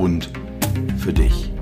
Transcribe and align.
und 0.00 0.30
für 0.98 1.12
dich. 1.12 1.52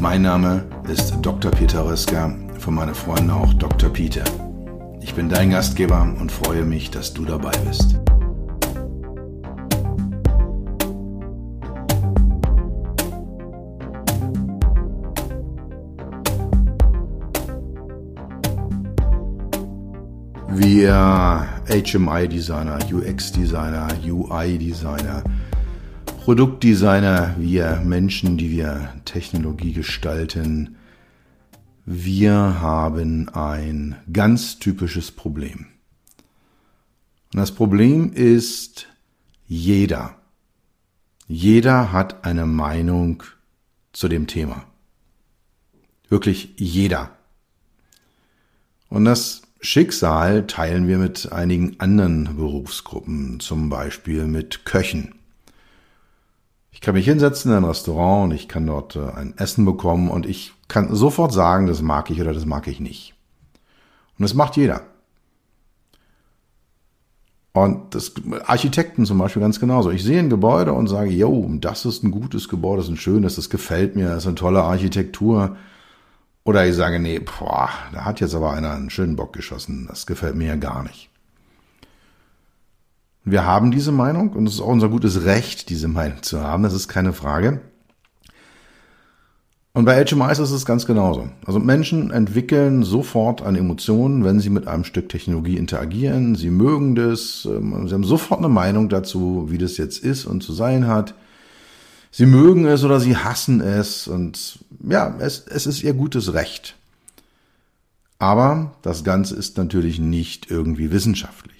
Mein 0.00 0.22
Name 0.22 0.64
ist 0.90 1.14
Dr. 1.20 1.50
Peter 1.50 1.84
Röska, 1.84 2.34
von 2.58 2.74
meinen 2.74 2.94
Freunden 2.94 3.30
auch 3.30 3.52
Dr. 3.54 3.90
Peter. 3.90 4.24
Ich 5.02 5.14
bin 5.14 5.28
dein 5.28 5.50
Gastgeber 5.50 6.02
und 6.18 6.32
freue 6.32 6.64
mich, 6.64 6.90
dass 6.90 7.12
du 7.12 7.24
dabei 7.24 7.52
bist. 7.68 8.00
Wir 20.48 21.46
HMI-Designer, 21.68 22.78
UX-Designer, 22.90 23.88
UI-Designer, 24.04 25.22
Produktdesigner, 26.20 27.34
wir 27.38 27.80
Menschen, 27.82 28.36
die 28.36 28.50
wir 28.50 28.92
Technologie 29.06 29.72
gestalten, 29.72 30.76
wir 31.86 32.34
haben 32.34 33.30
ein 33.30 33.96
ganz 34.12 34.58
typisches 34.58 35.12
Problem. 35.12 35.68
Und 37.32 37.40
das 37.40 37.52
Problem 37.52 38.12
ist 38.12 38.86
jeder. 39.46 40.14
Jeder 41.26 41.90
hat 41.90 42.22
eine 42.26 42.44
Meinung 42.44 43.22
zu 43.94 44.06
dem 44.06 44.26
Thema. 44.26 44.66
Wirklich 46.10 46.50
jeder. 46.58 47.16
Und 48.90 49.06
das 49.06 49.40
Schicksal 49.62 50.46
teilen 50.46 50.86
wir 50.86 50.98
mit 50.98 51.32
einigen 51.32 51.80
anderen 51.80 52.36
Berufsgruppen, 52.36 53.40
zum 53.40 53.70
Beispiel 53.70 54.26
mit 54.26 54.66
Köchen. 54.66 55.14
Ich 56.80 56.86
kann 56.86 56.94
mich 56.94 57.04
hinsetzen 57.04 57.50
in 57.50 57.58
ein 57.58 57.64
Restaurant 57.64 58.24
und 58.24 58.30
ich 58.34 58.48
kann 58.48 58.66
dort 58.66 58.96
äh, 58.96 59.10
ein 59.14 59.36
Essen 59.36 59.66
bekommen 59.66 60.08
und 60.08 60.24
ich 60.24 60.54
kann 60.66 60.94
sofort 60.94 61.30
sagen, 61.30 61.66
das 61.66 61.82
mag 61.82 62.08
ich 62.08 62.18
oder 62.22 62.32
das 62.32 62.46
mag 62.46 62.66
ich 62.68 62.80
nicht. 62.80 63.12
Und 64.18 64.22
das 64.22 64.32
macht 64.32 64.56
jeder. 64.56 64.80
Und 67.52 67.94
das 67.94 68.14
Architekten 68.46 69.04
zum 69.04 69.18
Beispiel 69.18 69.42
ganz 69.42 69.60
genauso. 69.60 69.90
Ich 69.90 70.02
sehe 70.02 70.20
ein 70.20 70.30
Gebäude 70.30 70.72
und 70.72 70.86
sage, 70.86 71.10
yo, 71.10 71.46
das 71.60 71.84
ist 71.84 72.02
ein 72.02 72.12
gutes 72.12 72.48
Gebäude, 72.48 72.78
das 72.78 72.86
ist 72.86 72.92
ein 72.92 72.96
schönes, 72.96 73.36
das 73.36 73.50
gefällt 73.50 73.94
mir, 73.94 74.08
das 74.08 74.22
ist 74.22 74.28
eine 74.28 74.36
tolle 74.36 74.62
Architektur. 74.62 75.58
Oder 76.44 76.66
ich 76.66 76.76
sage, 76.76 76.98
nee, 76.98 77.18
boah, 77.18 77.68
da 77.92 78.06
hat 78.06 78.20
jetzt 78.20 78.34
aber 78.34 78.52
einer 78.52 78.70
einen 78.70 78.88
schönen 78.88 79.16
Bock 79.16 79.34
geschossen. 79.34 79.84
Das 79.86 80.06
gefällt 80.06 80.34
mir 80.34 80.46
ja 80.46 80.56
gar 80.56 80.82
nicht. 80.82 81.09
Wir 83.24 83.44
haben 83.44 83.70
diese 83.70 83.92
Meinung 83.92 84.30
und 84.30 84.46
es 84.46 84.54
ist 84.54 84.60
auch 84.60 84.68
unser 84.68 84.88
gutes 84.88 85.24
Recht, 85.24 85.68
diese 85.68 85.88
Meinung 85.88 86.22
zu 86.22 86.40
haben. 86.40 86.62
Das 86.62 86.72
ist 86.72 86.88
keine 86.88 87.12
Frage. 87.12 87.60
Und 89.72 89.84
bei 89.84 90.04
HMIs 90.04 90.40
ist 90.40 90.50
es 90.50 90.66
ganz 90.66 90.84
genauso. 90.84 91.28
Also 91.46 91.60
Menschen 91.60 92.10
entwickeln 92.10 92.82
sofort 92.82 93.42
eine 93.42 93.58
Emotion, 93.58 94.24
wenn 94.24 94.40
sie 94.40 94.50
mit 94.50 94.66
einem 94.66 94.82
Stück 94.82 95.08
Technologie 95.08 95.56
interagieren. 95.56 96.34
Sie 96.34 96.50
mögen 96.50 96.96
das, 96.96 97.46
ähm, 97.48 97.86
sie 97.86 97.94
haben 97.94 98.04
sofort 98.04 98.40
eine 98.40 98.48
Meinung 98.48 98.88
dazu, 98.88 99.46
wie 99.48 99.58
das 99.58 99.76
jetzt 99.76 100.02
ist 100.02 100.24
und 100.24 100.42
zu 100.42 100.52
sein 100.52 100.88
hat. 100.88 101.14
Sie 102.10 102.26
mögen 102.26 102.66
es 102.66 102.82
oder 102.82 102.98
sie 102.98 103.16
hassen 103.16 103.60
es 103.60 104.08
und 104.08 104.58
ja, 104.88 105.14
es, 105.20 105.46
es 105.46 105.66
ist 105.66 105.84
ihr 105.84 105.94
gutes 105.94 106.34
Recht. 106.34 106.74
Aber 108.18 108.72
das 108.82 109.04
Ganze 109.04 109.36
ist 109.36 109.56
natürlich 109.56 110.00
nicht 110.00 110.50
irgendwie 110.50 110.90
wissenschaftlich. 110.90 111.59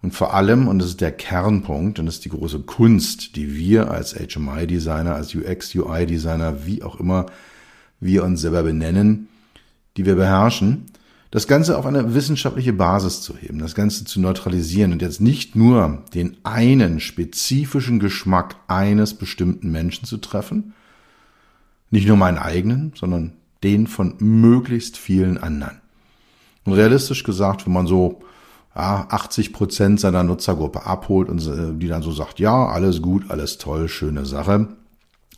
Und 0.00 0.14
vor 0.14 0.34
allem, 0.34 0.68
und 0.68 0.78
das 0.78 0.88
ist 0.88 1.00
der 1.00 1.12
Kernpunkt, 1.12 1.98
und 1.98 2.06
das 2.06 2.16
ist 2.16 2.24
die 2.24 2.30
große 2.30 2.60
Kunst, 2.60 3.34
die 3.34 3.56
wir 3.56 3.90
als 3.90 4.14
HMI-Designer, 4.14 5.14
als 5.14 5.34
UX, 5.34 5.74
UI-Designer, 5.74 6.66
wie 6.66 6.82
auch 6.82 7.00
immer 7.00 7.26
wir 8.00 8.24
uns 8.24 8.40
selber 8.40 8.62
benennen, 8.62 9.28
die 9.96 10.06
wir 10.06 10.14
beherrschen, 10.14 10.86
das 11.30 11.46
Ganze 11.46 11.76
auf 11.76 11.84
eine 11.84 12.14
wissenschaftliche 12.14 12.72
Basis 12.72 13.20
zu 13.20 13.36
heben, 13.36 13.58
das 13.58 13.74
Ganze 13.74 14.04
zu 14.04 14.20
neutralisieren 14.20 14.92
und 14.92 15.02
jetzt 15.02 15.20
nicht 15.20 15.56
nur 15.56 16.04
den 16.14 16.38
einen 16.42 17.00
spezifischen 17.00 17.98
Geschmack 17.98 18.56
eines 18.66 19.14
bestimmten 19.14 19.70
Menschen 19.70 20.06
zu 20.06 20.16
treffen, 20.18 20.72
nicht 21.90 22.06
nur 22.06 22.16
meinen 22.16 22.38
eigenen, 22.38 22.92
sondern 22.94 23.32
den 23.62 23.86
von 23.86 24.14
möglichst 24.20 24.96
vielen 24.96 25.36
anderen. 25.36 25.80
Und 26.64 26.74
realistisch 26.74 27.24
gesagt, 27.24 27.66
wenn 27.66 27.72
man 27.72 27.86
so 27.86 28.22
80 28.74 29.52
Prozent 29.52 30.00
seiner 30.00 30.22
Nutzergruppe 30.22 30.86
abholt 30.86 31.28
und 31.28 31.80
die 31.80 31.88
dann 31.88 32.02
so 32.02 32.12
sagt, 32.12 32.38
ja, 32.38 32.66
alles 32.66 33.02
gut, 33.02 33.30
alles 33.30 33.58
toll, 33.58 33.88
schöne 33.88 34.24
Sache, 34.24 34.68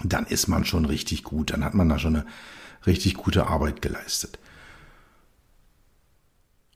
dann 0.05 0.27
ist 0.27 0.49
man 0.49 0.65
schon 0.65 0.85
richtig 0.85 1.25
gut, 1.25 1.53
dann 1.53 1.65
hat 1.65 1.75
man 1.75 1.89
da 1.89 1.99
schon 1.99 2.17
eine 2.17 2.27
richtig 2.87 3.15
gute 3.15 3.47
Arbeit 3.47 3.83
geleistet. 3.83 4.39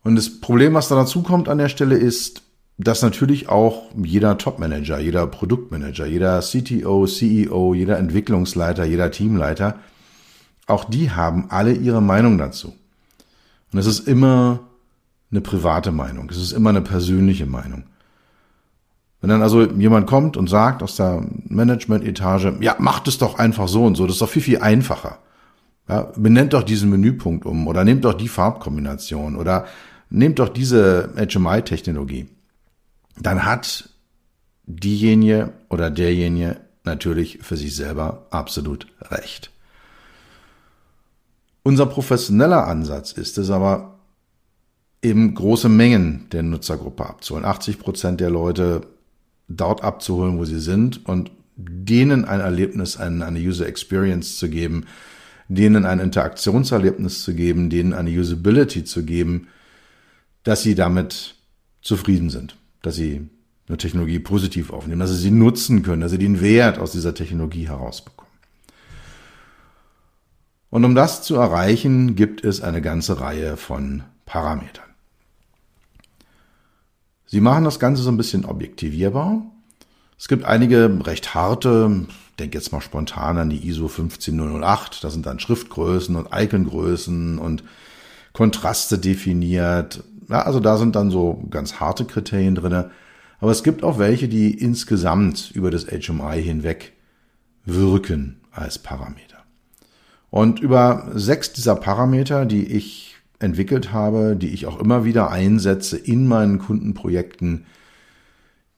Und 0.03 0.17
das 0.17 0.41
Problem, 0.41 0.75
was 0.75 0.89
da 0.89 0.97
dazu 0.97 1.23
kommt 1.23 1.49
an 1.49 1.59
der 1.59 1.69
Stelle, 1.69 1.97
ist, 1.97 2.43
dass 2.77 3.03
natürlich 3.03 3.49
auch 3.49 3.91
jeder 3.97 4.37
Topmanager, 4.37 4.99
jeder 4.99 5.27
Produktmanager, 5.27 6.07
jeder 6.07 6.41
CTO, 6.41 7.07
CEO, 7.07 7.73
jeder 7.73 7.99
Entwicklungsleiter, 7.99 8.85
jeder 8.85 9.11
Teamleiter, 9.11 9.79
auch 10.67 10.85
die 10.85 11.11
haben 11.11 11.51
alle 11.51 11.73
ihre 11.73 12.03
Meinung 12.03 12.37
dazu. 12.37 12.75
Und 13.73 13.79
es 13.79 13.87
ist 13.87 14.09
immer 14.09 14.61
eine 15.35 15.41
private 15.41 15.91
Meinung, 15.91 16.31
es 16.31 16.37
ist 16.37 16.53
immer 16.53 16.71
eine 16.71 16.81
persönliche 16.81 17.47
Meinung. 17.47 17.85
Wenn 19.21 19.31
dann 19.31 19.43
also 19.43 19.63
jemand 19.63 20.07
kommt 20.07 20.37
und 20.37 20.49
sagt 20.49 20.83
aus 20.83 20.97
der 20.97 21.25
Management-Etage, 21.49 22.61
ja, 22.61 22.77
macht 22.79 23.09
es 23.09 23.19
doch 23.19 23.39
einfach 23.39 23.69
so 23.69 23.85
und 23.85 23.97
so, 23.97 24.07
das 24.07 24.17
ist 24.17 24.23
doch 24.23 24.29
viel, 24.29 24.43
viel 24.43 24.59
einfacher. 24.59 25.19
Ja, 25.89 26.13
benennt 26.17 26.53
doch 26.53 26.63
diesen 26.63 26.91
Menüpunkt 26.91 27.45
um 27.45 27.67
oder 27.67 27.85
nehmt 27.85 28.05
doch 28.05 28.15
die 28.15 28.29
Farbkombination 28.29 29.37
oder 29.37 29.67
nehmt 30.09 30.39
doch 30.39 30.49
diese 30.49 31.11
HMI-Technologie, 31.17 32.29
dann 33.19 33.45
hat 33.45 33.89
diejenige 34.67 35.53
oder 35.69 35.91
derjenige 35.91 36.59
natürlich 36.85 37.39
für 37.43 37.57
sich 37.57 37.75
selber 37.75 38.27
absolut 38.31 38.87
recht. 39.11 39.51
Unser 41.63 41.87
professioneller 41.87 42.67
Ansatz 42.67 43.13
ist 43.13 43.39
es 43.39 43.51
aber, 43.51 43.94
eben 45.05 45.35
große 45.35 45.69
Mengen 45.69 46.27
der 46.33 46.43
Nutzergruppe 46.43 47.07
abzuholen. 47.07 47.45
80 47.45 47.79
Prozent 47.79 48.21
der 48.21 48.31
Leute 48.31 48.87
dort 49.49 49.85
abzuholen, 49.85 50.39
wo 50.39 50.45
sie 50.45 50.61
sind 50.61 51.07
und 51.07 51.31
denen 51.57 52.25
ein 52.25 52.41
Erlebnis, 52.41 52.97
eine 52.97 53.39
User 53.39 53.67
Experience 53.67 54.39
zu 54.39 54.49
geben, 54.49 54.87
denen 55.49 55.85
ein 55.85 56.01
Interaktionserlebnis 56.01 57.23
zu 57.23 57.35
geben, 57.35 57.71
denen 57.71 57.93
eine 57.93 58.11
Usability 58.11 58.85
zu 58.85 59.05
geben, 59.05 59.49
dass 60.43 60.63
sie 60.63 60.75
damit 60.75 61.37
zufrieden 61.83 62.31
sind, 62.31 62.57
dass 62.83 62.97
sie 62.97 63.29
eine 63.69 63.79
Technologie 63.79 64.19
positiv 64.19 64.71
aufnehmen, 64.71 65.01
dass 65.01 65.11
sie 65.11 65.17
sie 65.17 65.31
nutzen 65.31 65.83
können, 65.83 66.01
dass 66.01 66.11
sie 66.11 66.19
den 66.19 66.41
Wert 66.41 66.79
aus 66.79 66.93
dieser 66.93 67.15
Technologie 67.15 67.69
herausbekommen. 67.69 68.33
Und 70.71 70.85
um 70.85 70.95
das 70.95 71.23
zu 71.23 71.37
erreichen, 71.37 72.17
gibt 72.17 72.45
es 72.45 72.61
eine 72.61 72.83
ganze 72.83 73.21
Reihe 73.21 73.57
von 73.57 74.03
Parametern. 74.27 74.94
Sie 77.35 77.41
machen 77.41 77.65
das 77.65 77.81
Ganze 77.81 78.05
so 78.05 78.13
ein 78.13 78.17
bisschen 78.17 78.45
objektivierbar. 78.45 79.43
Es 80.17 80.29
gibt 80.29 80.45
einige 80.45 81.01
recht 81.05 81.35
harte, 81.35 82.07
denke 82.39 82.57
jetzt 82.57 82.71
mal 82.71 82.81
spontan 82.81 83.39
an 83.39 83.51
die 83.51 83.67
ISO 83.67 83.89
15008, 83.89 85.03
das 85.03 85.15
sind 85.15 85.27
dann 85.27 85.41
Schriftgrößen 85.41 86.15
und 86.15 86.29
Icongrößen 86.33 87.41
und 87.41 87.65
Kontraste 88.35 88.99
definiert, 88.99 90.05
ja, 90.29 90.43
also 90.43 90.61
da 90.61 90.77
sind 90.77 90.95
dann 90.95 91.11
so 91.11 91.43
ganz 91.51 91.81
harte 91.81 92.05
Kriterien 92.05 92.55
drinne. 92.55 92.93
Aber 93.41 93.51
es 93.51 93.65
gibt 93.65 93.83
auch 93.83 93.99
welche, 93.99 94.29
die 94.29 94.55
insgesamt 94.57 95.51
über 95.55 95.73
das 95.73 95.87
HMI 95.87 96.41
hinweg 96.41 96.93
wirken 97.65 98.43
als 98.53 98.79
Parameter. 98.79 99.39
Und 100.31 100.61
über 100.61 101.11
sechs 101.15 101.53
dieser 101.53 101.75
Parameter, 101.75 102.47
die 102.47 102.65
ich 102.65 103.14
entwickelt 103.39 103.93
habe, 103.93 104.37
die 104.37 104.53
ich 104.55 104.67
auch 104.67 104.79
immer 104.79 105.05
wieder 105.05 105.31
einsetze 105.31 105.97
in 105.97 106.27
meinen 106.27 106.59
Kundenprojekten, 106.59 107.67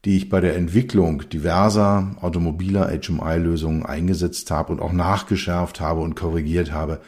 die 0.05 0.17
ich 0.17 0.29
bei 0.29 0.41
der 0.41 0.57
Entwicklung 0.57 1.29
diverser 1.29 2.17
automobiler 2.21 2.91
HMI-Lösungen 2.91 3.85
eingesetzt 3.85 4.51
habe 4.51 4.73
und 4.73 4.81
auch 4.81 4.93
nachgeschärft 4.93 5.81
habe 5.81 6.01
und 6.01 6.15
korrigiert 6.15 6.73
habe. 6.73 7.01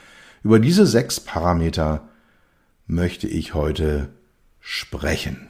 Über 0.43 0.59
diese 0.59 0.87
sechs 0.87 1.21
Parameter 1.21 2.09
möchte 2.87 3.29
ich 3.29 3.55
heute 3.55 4.09
sprechen. 4.61 5.49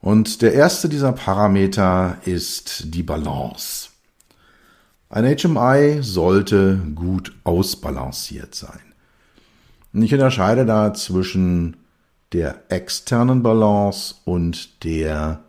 Und 0.00 0.42
der 0.42 0.52
erste 0.52 0.88
dieser 0.88 1.12
Parameter 1.12 2.18
ist 2.24 2.94
die 2.94 3.02
Balance. 3.02 3.88
Ein 5.08 5.24
HMI 5.24 6.02
sollte 6.02 6.76
gut 6.94 7.34
ausbalanciert 7.44 8.54
sein. 8.54 8.83
Ich 10.02 10.12
unterscheide 10.12 10.66
da 10.66 10.92
zwischen 10.92 11.76
der 12.32 12.64
externen 12.68 13.44
Balance 13.44 14.16
und 14.24 14.82
der 14.82 15.44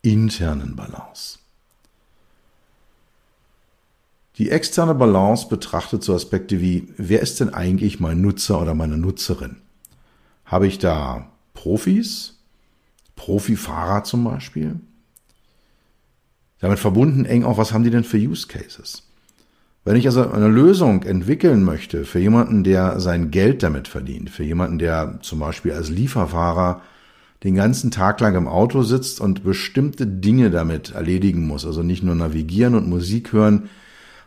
internen 0.00 0.76
Balance. 0.76 1.38
Die 4.38 4.50
externe 4.50 4.94
Balance 4.94 5.46
betrachtet 5.46 6.02
so 6.02 6.14
Aspekte 6.14 6.58
wie, 6.58 6.88
wer 6.96 7.20
ist 7.20 7.38
denn 7.40 7.52
eigentlich 7.52 8.00
mein 8.00 8.22
Nutzer 8.22 8.62
oder 8.62 8.74
meine 8.74 8.96
Nutzerin? 8.96 9.56
Habe 10.46 10.66
ich 10.66 10.78
da 10.78 11.30
Profis, 11.52 12.38
Profifahrer 13.14 14.04
zum 14.04 14.24
Beispiel? 14.24 14.80
Damit 16.60 16.78
verbunden 16.78 17.26
eng 17.26 17.44
auch, 17.44 17.58
was 17.58 17.74
haben 17.74 17.84
die 17.84 17.90
denn 17.90 18.04
für 18.04 18.16
Use 18.16 18.46
Cases? 18.46 19.02
Wenn 19.84 19.96
ich 19.96 20.06
also 20.06 20.30
eine 20.30 20.48
Lösung 20.48 21.02
entwickeln 21.02 21.64
möchte 21.64 22.04
für 22.04 22.20
jemanden, 22.20 22.62
der 22.62 23.00
sein 23.00 23.32
Geld 23.32 23.64
damit 23.64 23.88
verdient, 23.88 24.30
für 24.30 24.44
jemanden, 24.44 24.78
der 24.78 25.18
zum 25.22 25.40
Beispiel 25.40 25.72
als 25.72 25.90
Lieferfahrer 25.90 26.82
den 27.42 27.56
ganzen 27.56 27.90
Tag 27.90 28.20
lang 28.20 28.36
im 28.36 28.46
Auto 28.46 28.82
sitzt 28.82 29.20
und 29.20 29.42
bestimmte 29.42 30.06
Dinge 30.06 30.50
damit 30.50 30.92
erledigen 30.92 31.46
muss, 31.48 31.66
also 31.66 31.82
nicht 31.82 32.04
nur 32.04 32.14
navigieren 32.14 32.76
und 32.76 32.88
Musik 32.88 33.32
hören, 33.32 33.68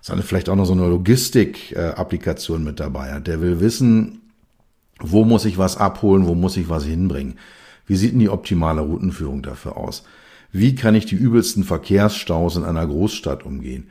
sondern 0.02 0.28
vielleicht 0.28 0.50
auch 0.50 0.58
noch 0.58 0.66
so 0.66 0.74
eine 0.74 0.90
Logistik-Applikation 0.90 2.62
mit 2.64 2.82
dabei 2.82 3.14
hat. 3.14 3.28
Der 3.28 3.40
will 3.40 3.62
wissen, 3.62 4.20
wo 5.00 5.24
muss 5.24 5.46
ich 5.46 5.58
was 5.58 5.78
abholen, 5.78 6.28
wo 6.28 6.36
muss 6.36 6.58
ich 6.58 6.68
was 6.68 6.84
hinbringen. 6.84 7.36
Wie 7.88 7.96
sieht 7.96 8.12
denn 8.12 8.20
die 8.20 8.30
optimale 8.30 8.82
Routenführung 8.82 9.42
dafür 9.42 9.78
aus? 9.78 10.04
Wie 10.52 10.76
kann 10.76 10.96
ich 10.96 11.06
die 11.06 11.16
übelsten 11.16 11.64
Verkehrsstaus 11.64 12.58
in 12.58 12.66
einer 12.66 12.86
Großstadt 12.86 13.46
umgehen? 13.46 13.88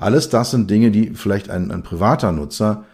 Alles 0.00 0.30
das 0.30 0.50
sind 0.50 0.70
Dinge, 0.70 0.90
die 0.90 1.10
vielleicht 1.10 1.50
ein, 1.50 1.70
ein 1.70 1.82
privater 1.82 2.32
Nutzer 2.32 2.84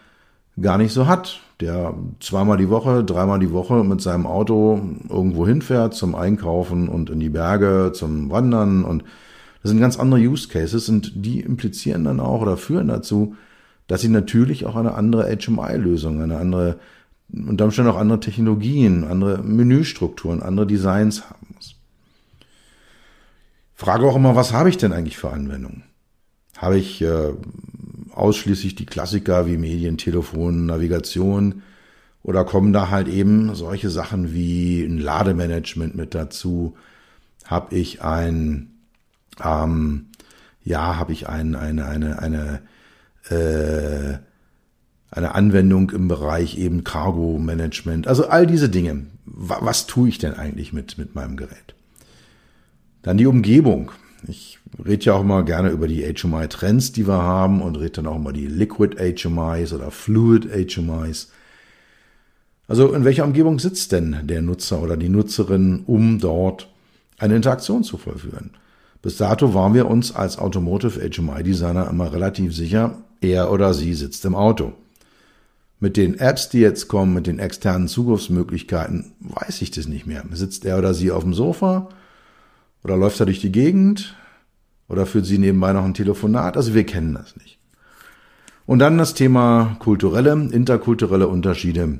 gar 0.60 0.76
nicht 0.76 0.92
so 0.92 1.06
hat, 1.06 1.40
der 1.60 1.94
zweimal 2.18 2.56
die 2.56 2.68
Woche, 2.68 3.04
dreimal 3.04 3.38
die 3.38 3.52
Woche 3.52 3.84
mit 3.84 4.00
seinem 4.00 4.26
Auto 4.26 4.82
irgendwo 5.08 5.46
hinfährt 5.46 5.94
zum 5.94 6.16
Einkaufen 6.16 6.88
und 6.88 7.08
in 7.08 7.20
die 7.20 7.28
Berge 7.28 7.92
zum 7.94 8.30
Wandern 8.30 8.84
und 8.84 9.04
das 9.62 9.70
sind 9.70 9.80
ganz 9.80 10.00
andere 10.00 10.18
Use 10.20 10.48
Cases 10.48 10.88
und 10.88 11.12
die 11.14 11.40
implizieren 11.40 12.02
dann 12.02 12.18
auch 12.18 12.40
oder 12.40 12.56
führen 12.56 12.88
dazu, 12.88 13.36
dass 13.86 14.00
sie 14.00 14.08
natürlich 14.08 14.66
auch 14.66 14.74
eine 14.74 14.94
andere 14.94 15.28
HMI-Lösung, 15.30 16.20
eine 16.20 16.38
andere, 16.38 16.80
und 17.32 17.60
dann 17.60 17.70
schon 17.70 17.86
auch 17.86 17.96
andere 17.96 18.18
Technologien, 18.18 19.04
andere 19.04 19.38
Menüstrukturen, 19.44 20.42
andere 20.42 20.66
Designs 20.66 21.30
haben 21.30 21.54
muss. 21.54 21.76
Frage 23.74 24.06
auch 24.06 24.16
immer, 24.16 24.34
was 24.34 24.52
habe 24.52 24.70
ich 24.70 24.76
denn 24.76 24.92
eigentlich 24.92 25.18
für 25.18 25.30
Anwendungen? 25.30 25.84
Habe 26.56 26.78
ich 26.78 27.02
äh, 27.02 27.32
ausschließlich 28.12 28.74
die 28.74 28.86
Klassiker 28.86 29.46
wie 29.46 29.58
Medien, 29.58 29.98
Telefon, 29.98 30.66
Navigation 30.66 31.62
oder 32.22 32.44
kommen 32.44 32.72
da 32.72 32.90
halt 32.90 33.08
eben 33.08 33.54
solche 33.54 33.88
Sachen 33.88 34.32
wie 34.32 34.82
ein 34.82 34.98
Lademanagement 34.98 35.94
mit 35.94 36.14
dazu? 36.14 36.76
Habe 37.44 37.76
ich 37.76 38.02
ein, 38.02 38.72
ähm, 39.44 40.06
ja, 40.64 40.96
habe 40.96 41.12
ich 41.12 41.28
ein, 41.28 41.54
eine, 41.54 41.86
eine, 41.86 42.18
eine, 42.20 42.62
äh, 43.30 44.18
eine 45.12 45.34
Anwendung 45.36 45.90
im 45.90 46.08
Bereich 46.08 46.58
eben 46.58 46.82
Cargo 46.82 47.38
Management, 47.38 48.08
also 48.08 48.26
all 48.26 48.46
diese 48.46 48.68
Dinge. 48.68 49.06
Was, 49.24 49.86
tue 49.86 50.08
ich 50.08 50.18
denn 50.18 50.34
eigentlich 50.34 50.72
mit, 50.72 50.98
mit 50.98 51.14
meinem 51.14 51.36
Gerät? 51.36 51.74
Dann 53.02 53.18
die 53.18 53.26
Umgebung. 53.26 53.92
Ich 54.26 54.58
rede 54.84 55.04
ja 55.06 55.14
auch 55.14 55.22
immer 55.22 55.42
gerne 55.42 55.70
über 55.70 55.88
die 55.88 56.02
HMI-Trends, 56.02 56.92
die 56.92 57.06
wir 57.06 57.22
haben 57.22 57.62
und 57.62 57.76
rede 57.76 57.92
dann 57.92 58.06
auch 58.06 58.16
immer 58.16 58.32
die 58.32 58.46
Liquid 58.46 58.96
HMIs 58.96 59.72
oder 59.72 59.90
Fluid 59.90 60.48
HMIs. 60.52 61.30
Also 62.68 62.92
in 62.92 63.04
welcher 63.04 63.24
Umgebung 63.24 63.58
sitzt 63.58 63.92
denn 63.92 64.16
der 64.24 64.42
Nutzer 64.42 64.82
oder 64.82 64.96
die 64.96 65.08
Nutzerin, 65.08 65.84
um 65.86 66.18
dort 66.18 66.68
eine 67.18 67.36
Interaktion 67.36 67.84
zu 67.84 67.96
vollführen? 67.96 68.50
Bis 69.02 69.18
dato 69.18 69.54
waren 69.54 69.74
wir 69.74 69.86
uns 69.86 70.14
als 70.14 70.36
Automotive 70.38 70.98
HMI 70.98 71.42
Designer 71.44 71.88
immer 71.88 72.12
relativ 72.12 72.54
sicher, 72.54 72.98
er 73.20 73.52
oder 73.52 73.72
sie 73.72 73.94
sitzt 73.94 74.24
im 74.24 74.34
Auto. 74.34 74.72
Mit 75.78 75.96
den 75.96 76.18
Apps, 76.18 76.48
die 76.48 76.58
jetzt 76.58 76.88
kommen, 76.88 77.14
mit 77.14 77.26
den 77.26 77.38
externen 77.38 77.86
Zugriffsmöglichkeiten, 77.86 79.12
weiß 79.20 79.62
ich 79.62 79.70
das 79.70 79.86
nicht 79.86 80.06
mehr. 80.06 80.24
Sitzt 80.32 80.64
er 80.64 80.78
oder 80.78 80.94
sie 80.94 81.12
auf 81.12 81.22
dem 81.22 81.34
Sofa 81.34 81.88
oder 82.82 82.96
läuft 82.96 83.20
er 83.20 83.26
durch 83.26 83.40
die 83.40 83.52
Gegend? 83.52 84.16
Oder 84.88 85.06
führt 85.06 85.26
sie 85.26 85.38
nebenbei 85.38 85.72
noch 85.72 85.84
ein 85.84 85.94
Telefonat? 85.94 86.56
Also 86.56 86.74
wir 86.74 86.84
kennen 86.84 87.14
das 87.14 87.36
nicht. 87.36 87.58
Und 88.66 88.78
dann 88.78 88.98
das 88.98 89.14
Thema 89.14 89.76
kulturelle, 89.78 90.32
interkulturelle 90.32 91.28
Unterschiede. 91.28 91.98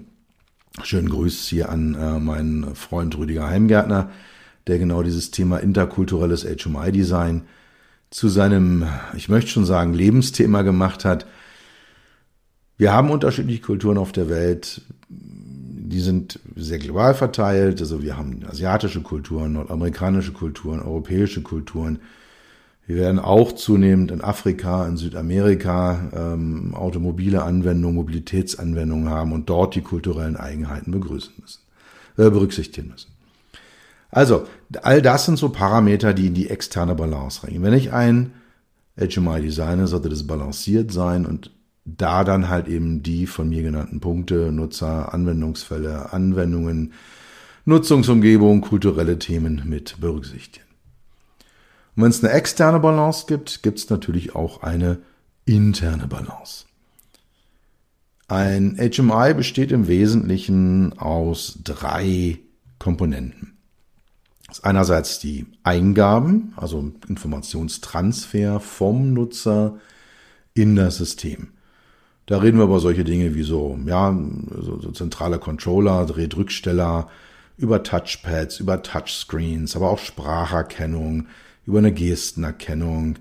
Schönen 0.83 1.09
Grüß 1.09 1.47
hier 1.49 1.69
an 1.69 1.95
äh, 1.95 2.19
meinen 2.19 2.75
Freund 2.75 3.17
Rüdiger 3.17 3.47
Heimgärtner, 3.47 4.11
der 4.67 4.79
genau 4.79 5.03
dieses 5.03 5.31
Thema 5.31 5.59
interkulturelles 5.59 6.45
HMI-Design 6.45 7.43
zu 8.11 8.29
seinem, 8.29 8.87
ich 9.17 9.29
möchte 9.29 9.51
schon 9.51 9.65
sagen, 9.65 9.95
Lebensthema 9.95 10.63
gemacht 10.63 11.05
hat. 11.05 11.27
Wir 12.77 12.93
haben 12.93 13.11
unterschiedliche 13.11 13.63
Kulturen 13.63 13.97
auf 13.99 14.13
der 14.13 14.29
Welt 14.29 14.83
die 15.89 16.01
sind 16.01 16.41
sehr 16.57 16.79
global 16.79 17.15
verteilt. 17.15 17.81
Also 17.81 18.03
wir 18.03 18.17
haben 18.17 18.41
asiatische 18.49 19.03
Kulturen, 19.03 19.53
nordamerikanische 19.53 20.33
Kulturen, 20.33 20.81
europäische 20.81 21.43
Kulturen. 21.43 22.01
Wir 22.87 22.97
werden 22.97 23.19
auch 23.19 23.53
zunehmend 23.53 24.13
in 24.13 24.21
Afrika, 24.21 24.87
in 24.87 24.97
Südamerika 24.97 26.09
ähm, 26.15 26.73
automobile 26.75 27.43
Anwendungen, 27.43 27.97
Mobilitätsanwendungen 27.97 29.11
haben 29.11 29.33
und 29.33 29.51
dort 29.51 29.75
die 29.75 29.81
kulturellen 29.81 30.37
Eigenheiten 30.37 30.93
begrüßen 30.93 31.33
müssen, 31.41 31.61
äh, 32.17 32.31
berücksichtigen 32.31 32.89
müssen. 32.89 33.11
Also, 34.11 34.47
all 34.83 35.03
das 35.03 35.27
sind 35.27 35.37
so 35.37 35.49
Parameter, 35.49 36.15
die 36.15 36.29
in 36.29 36.35
die 36.35 36.49
externe 36.49 36.95
Balance 36.95 37.43
reingehen. 37.43 37.65
Wenn 37.65 37.75
ich 37.75 37.93
ein 37.93 38.33
HMI 38.97 39.43
designe, 39.43 39.89
sollte 39.89 40.09
das 40.09 40.27
balanciert 40.27 40.93
sein 40.93 41.27
und 41.27 41.51
da 41.85 42.25
dann 42.25 42.49
halt 42.49 42.69
eben 42.69 43.03
die 43.03 43.27
von 43.27 43.49
mir 43.49 43.63
genannten 43.63 44.01
Punkte, 44.01 44.53
Nutzer, 44.53 45.13
Anwendungsfälle, 45.13 46.13
Anwendungen, 46.13 46.93
Nutzungsumgebung, 47.65 48.61
kulturelle 48.61 49.19
Themen 49.19 49.63
mit 49.67 50.01
berücksichtigen. 50.01 50.66
Und 51.97 52.03
wenn 52.03 52.11
es 52.11 52.23
eine 52.23 52.33
externe 52.33 52.79
Balance 52.79 53.25
gibt, 53.27 53.63
gibt 53.63 53.79
es 53.79 53.89
natürlich 53.89 54.35
auch 54.35 54.63
eine 54.63 54.99
interne 55.47 56.07
Balance. 56.07 56.67
Ein 58.29 58.77
HMI 58.77 59.35
besteht 59.35 59.73
im 59.73 59.89
Wesentlichen 59.89 60.99
aus 60.99 61.59
drei 61.65 62.39
Komponenten. 62.79 63.57
Das 64.47 64.59
ist 64.59 64.65
einerseits 64.65 65.19
die 65.21 65.47
Eingaben, 65.63 66.53
also 66.57 66.93
Informationstransfer 67.09 68.61
vom 68.61 69.13
Nutzer 69.13 69.79
in 70.55 70.77
das 70.77 70.97
System. 70.97 71.49
Da 72.27 72.39
reden 72.39 72.59
wir 72.59 72.65
über 72.65 72.81
solche 72.81 73.05
Dinge 73.05 73.35
wie 73.35 73.45
so, 73.45 73.79
ja, 73.87 74.17
so, 74.61 74.81
so 74.81 74.91
zentrale 74.91 75.39
Controller, 75.39 76.05
Drehdrücksteller, 76.07 77.09
über 77.57 77.83
Touchpads, 77.83 78.61
über 78.61 78.83
Touchscreens, 78.83 79.77
aber 79.77 79.91
auch 79.91 79.99
Spracherkennung, 79.99 81.29
über 81.67 81.79
eine 81.79 81.93
Gestenerkennung, 81.93 83.19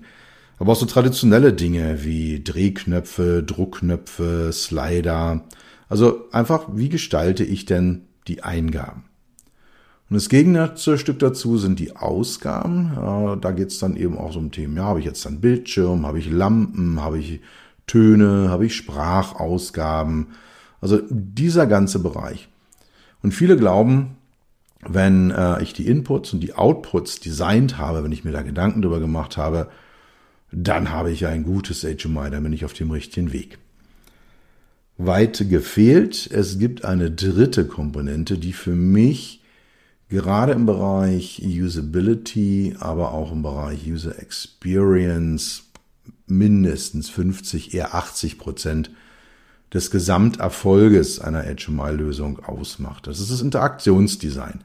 aber 0.58 0.72
auch 0.72 0.76
so 0.76 0.86
traditionelle 0.86 1.52
Dinge 1.52 2.04
wie 2.04 2.42
Drehknöpfe, 2.42 3.42
Druckknöpfe, 3.42 4.50
Slider. 4.52 5.44
Also 5.88 6.28
einfach, 6.32 6.68
wie 6.72 6.88
gestalte 6.88 7.44
ich 7.44 7.66
denn 7.66 8.02
die 8.26 8.42
Eingaben? 8.42 9.04
Und 10.08 10.14
das 10.14 10.28
Gegenstück 10.28 11.18
dazu 11.18 11.58
sind 11.58 11.80
die 11.80 11.96
Ausgaben. 11.96 13.38
Da 13.40 13.50
geht's 13.50 13.80
dann 13.80 13.96
eben 13.96 14.16
auch 14.16 14.32
so 14.32 14.38
um 14.38 14.52
Themen. 14.52 14.76
Ja, 14.76 14.84
habe 14.84 15.00
ich 15.00 15.04
jetzt 15.04 15.26
einen 15.26 15.40
Bildschirm, 15.40 16.06
habe 16.06 16.20
ich 16.20 16.30
Lampen, 16.30 17.02
habe 17.02 17.18
ich 17.18 17.40
Töne, 17.88 18.48
habe 18.48 18.66
ich 18.66 18.76
Sprachausgaben. 18.76 20.28
Also 20.80 21.00
dieser 21.10 21.66
ganze 21.66 21.98
Bereich. 21.98 22.48
Und 23.22 23.32
viele 23.32 23.56
glauben, 23.56 24.16
wenn 24.88 25.30
äh, 25.30 25.62
ich 25.62 25.72
die 25.72 25.86
Inputs 25.86 26.32
und 26.32 26.40
die 26.40 26.54
Outputs 26.54 27.20
designt 27.20 27.78
habe, 27.78 28.04
wenn 28.04 28.12
ich 28.12 28.24
mir 28.24 28.32
da 28.32 28.42
Gedanken 28.42 28.82
drüber 28.82 29.00
gemacht 29.00 29.36
habe, 29.36 29.68
dann 30.52 30.90
habe 30.90 31.10
ich 31.10 31.26
ein 31.26 31.42
gutes 31.42 31.82
HMI, 31.82 32.30
dann 32.30 32.42
bin 32.42 32.52
ich 32.52 32.64
auf 32.64 32.72
dem 32.72 32.90
richtigen 32.90 33.32
Weg. 33.32 33.58
Weit 34.98 35.50
gefehlt, 35.50 36.30
es 36.32 36.58
gibt 36.58 36.84
eine 36.84 37.10
dritte 37.10 37.66
Komponente, 37.66 38.38
die 38.38 38.54
für 38.54 38.74
mich 38.74 39.42
gerade 40.08 40.52
im 40.52 40.64
Bereich 40.64 41.42
Usability, 41.44 42.76
aber 42.78 43.12
auch 43.12 43.32
im 43.32 43.42
Bereich 43.42 43.86
User 43.86 44.18
Experience 44.18 45.64
mindestens 46.26 47.10
50, 47.10 47.74
eher 47.74 47.94
80 47.94 48.38
Prozent 48.38 48.90
des 49.72 49.90
Gesamterfolges 49.90 51.20
einer 51.20 51.42
HMI-Lösung 51.42 52.44
ausmacht. 52.44 53.06
Das 53.06 53.20
ist 53.20 53.30
das 53.30 53.40
Interaktionsdesign. 53.40 54.60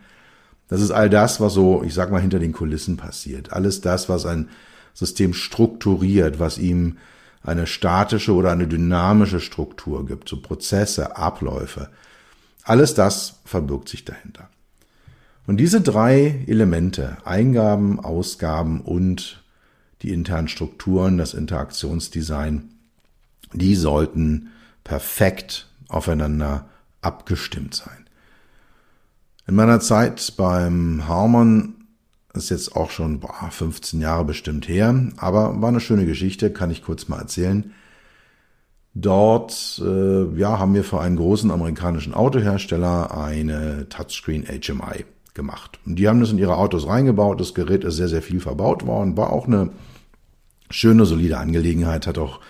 Das 0.68 0.82
ist 0.82 0.92
all 0.92 1.10
das, 1.10 1.42
was 1.42 1.54
so, 1.54 1.84
ich 1.84 1.94
sag 1.94 2.12
mal, 2.12 2.22
hinter 2.22 2.40
den 2.40 2.54
Kulissen 2.54 2.98
passiert. 2.98 3.52
Alles 3.52 3.82
das, 3.82 4.08
was 4.08 4.26
ein 4.26 4.50
System 4.94 5.34
strukturiert, 5.34 6.40
was 6.40 6.58
ihm 6.58 6.98
eine 7.44 7.68
statische 7.68 8.34
oder 8.34 8.52
eine 8.52 8.68
dynamische 8.68 9.40
Struktur 9.40 10.06
gibt, 10.06 10.30
so 10.30 10.42
Prozesse, 10.42 11.18
Abläufe. 11.18 11.90
Alles 12.64 12.94
das 12.94 13.40
verbirgt 13.46 13.90
sich 13.90 14.06
dahinter. 14.06 14.50
Und 15.48 15.58
diese 15.58 15.82
drei 15.82 16.46
Elemente, 16.48 17.18
Eingaben, 17.26 18.00
Ausgaben 18.00 18.82
und 18.82 19.44
die 20.04 20.12
internen 20.12 20.48
Strukturen, 20.48 21.18
das 21.18 21.34
Interaktionsdesign, 21.34 22.70
die 23.54 23.76
sollten 23.76 24.52
perfekt 24.84 25.70
aufeinander 25.88 26.70
abgestimmt 27.02 27.74
sein. 27.76 28.06
In 29.48 29.56
meiner 29.56 29.80
Zeit 29.80 30.34
beim 30.38 31.08
Harmon 31.08 31.76
ist 32.34 32.50
jetzt 32.50 32.76
auch 32.76 32.92
schon 32.92 33.20
boah, 33.20 33.50
15 33.50 34.00
Jahre 34.00 34.24
bestimmt 34.24 34.68
her, 34.68 34.96
aber 35.18 35.62
war 35.62 35.70
eine 35.70 35.80
schöne 35.80 36.06
Geschichte, 36.06 36.52
kann 36.52 36.72
ich 36.72 36.84
kurz 36.84 37.08
mal 37.08 37.20
erzählen. 37.20 37.74
Dort 38.94 39.82
äh, 39.86 40.26
ja, 40.38 40.60
haben 40.60 40.74
wir 40.74 40.84
für 40.84 41.00
einen 41.00 41.16
großen 41.16 41.50
amerikanischen 41.50 42.14
Autohersteller 42.14 43.18
eine 43.18 43.88
Touchscreen 43.90 44.46
HMI 44.46 45.06
gemacht. 45.34 45.80
Und 45.86 45.96
die 45.96 46.08
haben 46.10 46.20
das 46.20 46.32
in 46.32 46.38
ihre 46.38 46.58
Autos 46.58 46.88
reingebaut. 46.88 47.40
Das 47.40 47.54
Gerät 47.54 47.86
ist 47.86 47.96
sehr, 47.96 48.10
sehr 48.10 48.22
viel 48.22 48.42
verbaut 48.42 48.86
worden. 48.86 49.16
War 49.16 49.32
auch 49.32 49.48
eine 49.48 49.70
schöne, 50.70 51.06
solide 51.06 51.38
Angelegenheit. 51.38 52.06
Hat 52.06 52.18
auch 52.18 52.42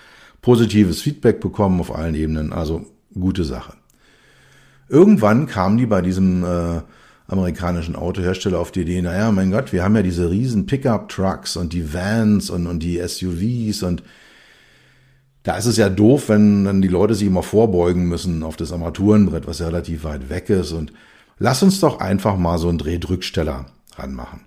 positives 0.42 1.00
Feedback 1.00 1.40
bekommen 1.40 1.80
auf 1.80 1.94
allen 1.94 2.14
Ebenen. 2.14 2.52
Also 2.52 2.84
gute 3.14 3.44
Sache. 3.44 3.74
Irgendwann 4.88 5.46
kamen 5.46 5.78
die 5.78 5.86
bei 5.86 6.02
diesem 6.02 6.44
äh, 6.44 6.82
amerikanischen 7.28 7.96
Autohersteller 7.96 8.58
auf 8.58 8.72
die 8.72 8.82
Idee, 8.82 9.00
naja, 9.00 9.32
mein 9.32 9.50
Gott, 9.50 9.72
wir 9.72 9.82
haben 9.82 9.96
ja 9.96 10.02
diese 10.02 10.30
riesen 10.30 10.66
Pickup-Trucks 10.66 11.56
und 11.56 11.72
die 11.72 11.94
Vans 11.94 12.50
und, 12.50 12.66
und 12.66 12.82
die 12.82 13.00
SUVs 13.00 13.82
und 13.82 14.02
da 15.44 15.56
ist 15.56 15.66
es 15.66 15.76
ja 15.76 15.88
doof, 15.88 16.28
wenn 16.28 16.66
dann 16.66 16.82
die 16.82 16.88
Leute 16.88 17.14
sich 17.14 17.26
immer 17.26 17.42
vorbeugen 17.42 18.06
müssen 18.06 18.42
auf 18.42 18.56
das 18.56 18.70
Armaturenbrett, 18.70 19.46
was 19.46 19.60
ja 19.60 19.66
relativ 19.66 20.04
weit 20.04 20.28
weg 20.28 20.50
ist 20.50 20.72
und 20.72 20.92
lass 21.38 21.62
uns 21.62 21.80
doch 21.80 22.00
einfach 22.00 22.36
mal 22.36 22.58
so 22.58 22.68
einen 22.68 22.78
Drehdrücksteller 22.78 23.66
ranmachen. 23.96 24.42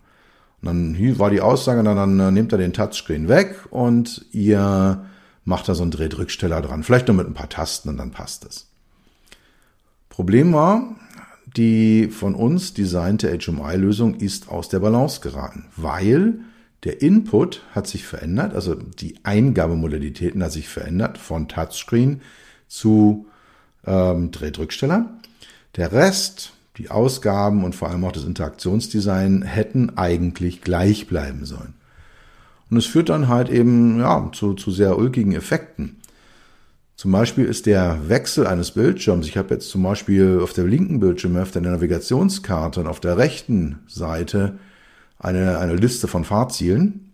Und 0.61 0.67
dann 0.67 1.19
war 1.19 1.31
die 1.31 1.41
Aussage, 1.41 1.83
dann, 1.83 1.95
dann 1.95 2.19
äh, 2.19 2.31
nehmt 2.31 2.51
er 2.51 2.57
den 2.57 2.73
Touchscreen 2.73 3.27
weg 3.27 3.55
und 3.71 4.25
ihr 4.31 5.05
macht 5.45 5.69
da 5.69 5.75
so 5.75 5.83
einen 5.83 5.91
Drehdrücksteller 5.91 6.61
dran. 6.61 6.83
Vielleicht 6.83 7.07
nur 7.07 7.15
mit 7.15 7.27
ein 7.27 7.33
paar 7.33 7.49
Tasten 7.49 7.89
und 7.89 7.97
dann 7.97 8.11
passt 8.11 8.45
es. 8.45 8.67
Problem 10.09 10.51
war, 10.53 10.95
die 11.55 12.09
von 12.09 12.35
uns 12.35 12.73
designte 12.73 13.37
HMI-Lösung 13.37 14.15
ist 14.15 14.49
aus 14.49 14.67
der 14.67 14.79
Balance 14.79 15.21
geraten, 15.21 15.65
weil 15.77 16.39
der 16.83 17.01
Input 17.01 17.63
hat 17.71 17.87
sich 17.87 18.05
verändert, 18.05 18.53
also 18.53 18.75
die 18.75 19.15
Eingabemodalitäten 19.23 20.43
hat 20.43 20.51
sich 20.51 20.67
verändert 20.67 21.17
von 21.17 21.47
Touchscreen 21.47 22.21
zu 22.67 23.27
ähm, 23.85 24.31
Drehdrücksteller. 24.31 25.09
Der 25.75 25.91
Rest 25.91 26.53
die 26.77 26.89
Ausgaben 26.89 27.63
und 27.63 27.73
vor 27.73 27.89
allem 27.89 28.03
auch 28.03 28.11
das 28.11 28.25
Interaktionsdesign 28.25 29.43
hätten 29.43 29.97
eigentlich 29.97 30.61
gleich 30.61 31.07
bleiben 31.07 31.45
sollen. 31.45 31.73
Und 32.69 32.77
es 32.77 32.85
führt 32.85 33.09
dann 33.09 33.27
halt 33.27 33.49
eben 33.49 33.99
ja, 33.99 34.29
zu, 34.33 34.53
zu 34.53 34.71
sehr 34.71 34.97
ulkigen 34.97 35.33
Effekten. 35.33 35.97
Zum 36.95 37.11
Beispiel 37.11 37.45
ist 37.45 37.65
der 37.65 38.07
Wechsel 38.07 38.47
eines 38.47 38.71
Bildschirms, 38.71 39.27
ich 39.27 39.37
habe 39.37 39.53
jetzt 39.53 39.69
zum 39.69 39.83
Beispiel 39.83 40.39
auf 40.41 40.53
der 40.53 40.63
linken 40.63 40.99
Bildschirmhälfte 40.99 41.59
eine 41.59 41.71
Navigationskarte 41.71 42.79
und 42.79 42.87
auf 42.87 43.01
der 43.01 43.17
rechten 43.17 43.79
Seite 43.87 44.57
eine, 45.19 45.59
eine 45.59 45.75
Liste 45.75 46.07
von 46.07 46.23
Fahrzielen. 46.23 47.11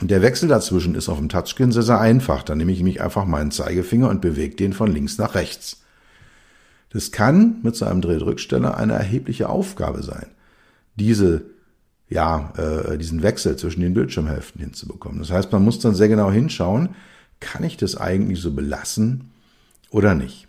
Und 0.00 0.10
der 0.10 0.22
Wechsel 0.22 0.48
dazwischen 0.48 0.94
ist 0.94 1.08
auf 1.08 1.18
dem 1.18 1.28
Touchscreen 1.28 1.72
sehr, 1.72 1.82
sehr 1.82 2.00
einfach. 2.00 2.42
Da 2.42 2.54
nehme 2.54 2.72
ich 2.72 2.82
mich 2.82 3.02
einfach 3.02 3.26
meinen 3.26 3.50
Zeigefinger 3.50 4.08
und 4.08 4.22
bewege 4.22 4.56
den 4.56 4.72
von 4.72 4.90
links 4.90 5.18
nach 5.18 5.34
rechts. 5.34 5.82
Das 6.90 7.12
kann 7.12 7.60
mit 7.62 7.76
so 7.76 7.84
einem 7.84 8.00
Drehdrücksteller 8.00 8.76
eine 8.76 8.94
erhebliche 8.94 9.48
Aufgabe 9.48 10.02
sein, 10.02 10.26
diese 10.96 11.42
ja, 12.10 12.52
äh, 12.56 12.98
diesen 12.98 13.22
Wechsel 13.22 13.56
zwischen 13.56 13.80
den 13.80 13.94
Bildschirmhälften 13.94 14.60
hinzubekommen. 14.60 15.20
Das 15.20 15.30
heißt, 15.30 15.52
man 15.52 15.64
muss 15.64 15.78
dann 15.78 15.94
sehr 15.94 16.08
genau 16.08 16.30
hinschauen, 16.30 16.90
kann 17.38 17.64
ich 17.64 17.76
das 17.76 17.96
eigentlich 17.96 18.40
so 18.40 18.50
belassen 18.52 19.30
oder 19.90 20.14
nicht? 20.14 20.48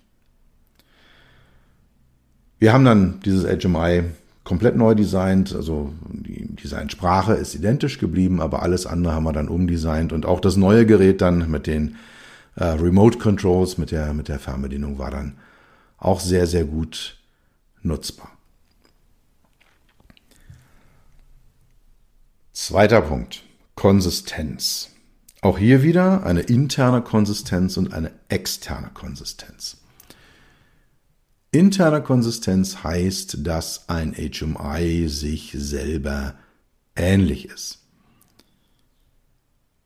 Wir 2.60 2.74
haben 2.74 2.84
dann 2.84 3.20
dieses 3.22 3.46
HMI 3.46 4.04
komplett 4.44 4.76
neu 4.76 4.96
designt, 4.96 5.56
also 5.56 5.94
die 6.10 6.56
Designsprache 6.56 7.34
ist 7.34 7.56
identisch 7.56 8.00
geblieben, 8.00 8.42
aber 8.42 8.64
alles 8.64 8.86
andere 8.86 9.14
haben 9.14 9.24
wir 9.24 9.34
dann 9.34 9.48
umdesignt 9.48 10.14
und 10.14 10.26
auch 10.26 10.40
das 10.40 10.58
neue 10.58 10.86
Gerät 10.86 11.22
dann 11.22 11.50
mit 11.50 11.68
den 11.68 11.96
äh, 12.56 12.66
Remote 12.66 13.20
Controls, 13.20 13.78
mit 13.78 13.92
der, 13.92 14.14
mit 14.14 14.28
der 14.28 14.40
Fernbedienung 14.40 14.98
war 14.98 15.12
dann 15.12 15.38
auch 15.98 16.20
sehr, 16.20 16.48
sehr 16.48 16.66
gut 16.66 17.18
nutzbar. 17.84 18.32
Zweiter 22.64 23.02
Punkt. 23.02 23.42
Konsistenz. 23.74 24.90
Auch 25.42 25.58
hier 25.58 25.82
wieder 25.82 26.24
eine 26.28 26.42
interne 26.42 27.02
Konsistenz 27.02 27.76
und 27.76 27.92
eine 27.92 28.12
externe 28.30 28.92
Konsistenz. 28.94 29.78
Interne 31.52 32.04
Konsistenz 32.04 32.84
heißt, 32.84 33.48
dass 33.48 33.90
ein 33.90 34.14
HMI 34.14 35.08
sich 35.08 35.56
selber 35.58 36.36
ähnlich 36.96 37.46
ist. 37.46 37.80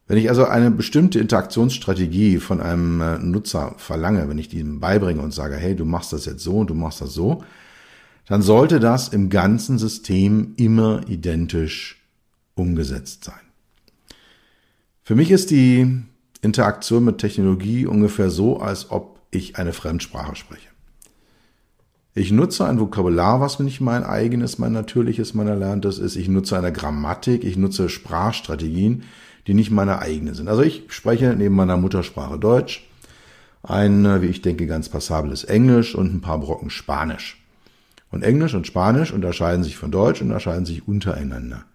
Wenn 0.07 0.17
ich 0.17 0.27
also 0.27 0.43
eine 0.43 0.69
bestimmte 0.69 1.19
Interaktionsstrategie 1.19 2.39
von 2.39 2.59
einem 2.59 2.99
äh, 2.99 3.19
Nutzer 3.19 3.75
verlange, 3.77 4.27
wenn 4.27 4.37
ich 4.37 4.53
ihm 4.53 4.81
beibringe 4.81 5.21
und 5.21 5.33
sage, 5.33 5.55
hey, 5.55 5.77
du 5.77 5.85
machst 5.85 6.11
das 6.11 6.25
jetzt 6.25 6.43
so 6.43 6.57
und 6.57 6.69
du 6.69 6.73
machst 6.73 6.99
das 6.99 7.13
so, 7.13 7.41
dann 8.27 8.41
sollte 8.41 8.81
das 8.81 9.07
im 9.07 9.29
ganzen 9.29 9.77
System 9.77 10.55
immer 10.57 11.07
identisch 11.07 12.01
umgesetzt 12.55 13.23
sein. 13.23 13.35
Für 15.03 15.15
mich 15.15 15.29
ist 15.31 15.51
die 15.51 16.03
Interaktion 16.41 17.03
mit 17.05 17.19
Technologie 17.19 17.85
ungefähr 17.85 18.29
so, 18.29 18.59
als 18.59 18.89
ob 18.89 19.19
ich 19.31 19.57
eine 19.57 19.73
Fremdsprache 19.73 20.35
spreche. 20.35 20.69
Ich 22.17 22.31
nutze 22.31 22.65
ein 22.65 22.79
Vokabular, 22.79 23.41
was 23.41 23.59
nicht 23.59 23.81
mein 23.81 24.03
eigenes, 24.03 24.57
mein 24.57 24.71
natürliches, 24.71 25.33
mein 25.33 25.47
erlerntes 25.47 25.99
ist. 25.99 26.15
Ich 26.15 26.29
nutze 26.29 26.57
eine 26.57 26.71
Grammatik, 26.71 27.43
ich 27.43 27.57
nutze 27.57 27.89
Sprachstrategien, 27.89 29.03
die 29.47 29.53
nicht 29.53 29.69
meine 29.69 29.99
eigene 29.99 30.33
sind. 30.33 30.47
Also 30.47 30.61
ich 30.61 30.83
spreche 30.87 31.35
neben 31.35 31.55
meiner 31.55 31.77
Muttersprache 31.77 32.39
Deutsch 32.39 32.87
ein, 33.63 34.21
wie 34.21 34.27
ich 34.27 34.41
denke, 34.41 34.65
ganz 34.65 34.89
passables 34.89 35.43
Englisch 35.43 35.93
und 35.93 36.13
ein 36.13 36.21
paar 36.21 36.39
Brocken 36.39 36.69
Spanisch. 36.69 37.43
Und 38.11 38.23
Englisch 38.23 38.53
und 38.53 38.65
Spanisch 38.65 39.11
unterscheiden 39.11 39.63
sich 39.63 39.75
von 39.75 39.91
Deutsch 39.91 40.21
und 40.21 40.27
unterscheiden 40.27 40.65
sich 40.65 40.87
untereinander. 40.87 41.65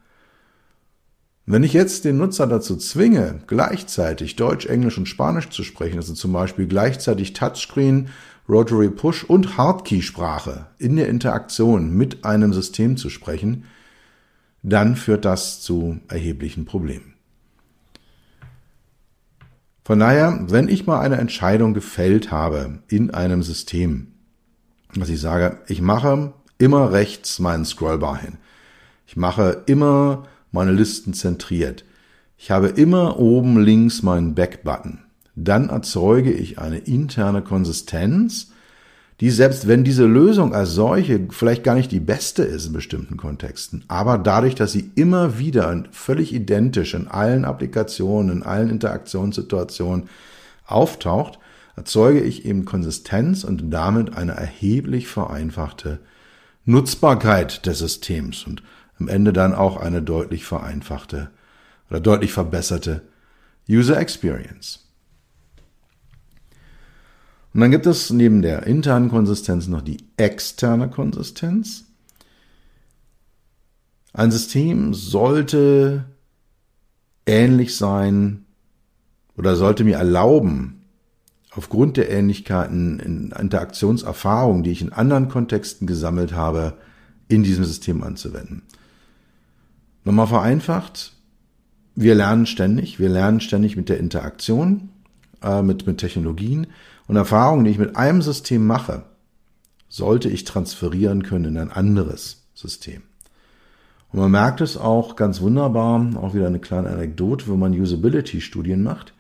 Wenn 1.47 1.65
ich 1.65 1.73
jetzt 1.73 2.05
den 2.05 2.19
Nutzer 2.19 2.47
dazu 2.47 2.77
zwinge, 2.77 3.41
gleichzeitig 3.47 4.37
Deutsch, 4.37 4.67
Englisch 4.67 4.99
und 4.99 5.07
Spanisch 5.07 5.49
zu 5.49 5.65
sprechen, 5.65 5.97
also 5.97 6.15
zum 6.15 6.33
Beispiel 6.33 6.67
gleichzeitig 6.67 7.33
Touchscreen, 7.33 8.11
Rotary 8.49 8.91
Push 8.91 9.25
und 9.25 9.57
Hardkey-Sprache 9.57 10.67
in 10.79 10.97
der 10.97 11.09
Interaktion 11.09 11.93
mit 11.97 12.25
einem 12.25 12.53
System 12.53 12.97
zu 12.97 13.09
sprechen, 13.09 13.65
dann 14.63 14.97
führt 14.97 15.25
das 15.25 15.61
zu 15.61 16.01
erheblichen 16.09 16.65
Problemen. 16.65 17.15
Von 19.85 19.99
daher, 19.99 20.45
wenn 20.49 20.69
ich 20.69 20.87
mal 20.87 21.01
eine 21.01 21.17
Entscheidung 21.17 21.75
gefällt 21.75 22.31
habe 22.31 22.81
in 22.89 23.13
einem 23.13 23.43
System, 23.43 24.09
dass 24.95 25.09
ich 25.09 25.21
sage, 25.21 25.59
ich 25.67 25.81
mache 25.81 26.33
immer 26.59 26.93
rechts 26.93 27.39
meinen 27.39 27.65
Scrollbar 27.65 28.19
hin. 28.19 28.37
Ich 29.07 29.17
mache 29.17 29.63
immer 29.67 30.29
meine 30.53 30.73
Listen 30.73 31.15
zentriert. 31.15 31.85
Ich 32.37 32.51
habe 32.51 32.69
immer 32.69 33.19
oben 33.19 33.63
links 33.63 34.03
meinen 34.03 34.35
Back-Button. 34.35 35.01
Dann 35.37 35.69
erzeuge 35.69 36.33
ich 36.33 36.59
eine 36.59 36.79
interne 36.79 37.43
Konsistenz, 37.43 38.51
die 39.21 39.31
selbst 39.31 39.69
wenn 39.69 39.85
diese 39.85 40.07
Lösung 40.07 40.55
als 40.55 40.71
solche 40.71 41.21
vielleicht 41.29 41.63
gar 41.63 41.75
nicht 41.75 41.93
die 41.93 42.01
beste 42.01 42.43
ist 42.43 42.67
in 42.67 42.73
bestimmten 42.73 43.19
Kontexten, 43.19 43.85
aber 43.87 44.17
dadurch, 44.17 44.55
dass 44.55 44.73
sie 44.73 44.91
immer 44.95 45.39
wieder 45.39 45.85
völlig 45.93 46.33
identisch 46.33 46.95
in 46.95 47.07
allen 47.07 47.45
Applikationen, 47.45 48.39
in 48.39 48.43
allen 48.43 48.71
Interaktionssituationen 48.71 50.09
auftaucht, 50.67 51.39
erzeuge 51.77 52.21
ich 52.21 52.47
eben 52.47 52.65
Konsistenz 52.65 53.45
und 53.45 53.71
damit 53.71 54.17
eine 54.17 54.33
erheblich 54.33 55.07
vereinfachte 55.09 56.01
Nutzbarkeit 56.65 57.67
des 57.67 57.79
Systems 57.79 58.45
und 58.47 58.63
am 59.01 59.09
Ende 59.09 59.33
dann 59.33 59.55
auch 59.55 59.79
eine 59.79 60.03
deutlich 60.03 60.45
vereinfachte 60.45 61.31
oder 61.89 62.01
deutlich 62.01 62.33
verbesserte 62.33 63.03
User 63.69 63.99
Experience. 63.99 64.87
Und 67.53 67.61
dann 67.61 67.71
gibt 67.71 67.87
es 67.87 68.11
neben 68.11 68.43
der 68.43 68.65
internen 68.65 69.09
Konsistenz 69.09 69.67
noch 69.67 69.83
die 69.83 70.05
externe 70.17 70.89
Konsistenz. 70.89 71.85
Ein 74.13 74.31
System 74.31 74.95
sollte 74.95 76.05
ähnlich 77.27 77.77
sein 77.77 78.45
oder 79.37 79.57
sollte 79.57 79.85
mir 79.85 79.97
erlauben, 79.97 80.85
aufgrund 81.53 81.97
der 81.97 82.11
Ähnlichkeiten 82.11 83.01
in 83.01 83.33
Interaktionserfahrungen, 83.33 84.63
die 84.63 84.71
ich 84.71 84.83
in 84.83 84.93
anderen 84.93 85.29
Kontexten 85.29 85.87
gesammelt 85.87 86.33
habe, 86.33 86.75
in 87.29 87.43
diesem 87.43 87.65
System 87.65 88.03
anzuwenden. 88.03 88.63
Nochmal 90.05 90.27
vereinfacht, 90.27 91.13
wir 91.95 92.15
lernen 92.15 92.47
ständig, 92.47 92.99
wir 92.99 93.09
lernen 93.09 93.41
ständig 93.41 93.77
mit 93.77 93.89
der 93.89 93.99
Interaktion, 93.99 94.89
äh, 95.43 95.63
mit, 95.63 95.87
mit 95.87 95.99
Technologien 95.99 96.69
und 97.07 97.17
Erfahrungen, 97.17 97.65
die 97.65 97.71
ich 97.71 97.79
mit 97.79 97.97
einem 97.97 98.23
System 98.23 98.67
mache, 98.67 99.03
sollte 99.89 100.29
ich 100.29 100.45
transferieren 100.45 101.23
können 101.23 101.45
in 101.45 101.59
ein 101.59 101.73
anderes 101.73 102.45
System. 102.55 103.03
Und 104.13 104.21
man 104.21 104.31
merkt 104.31 104.61
es 104.61 104.77
auch 104.77 105.17
ganz 105.17 105.41
wunderbar, 105.41 106.11
auch 106.17 106.35
wieder 106.35 106.47
eine 106.47 106.59
kleine 106.59 106.89
Anekdote, 106.89 107.49
wenn 107.49 107.59
man 107.59 107.79
Usability-Studien 107.79 108.83
macht 108.83 109.13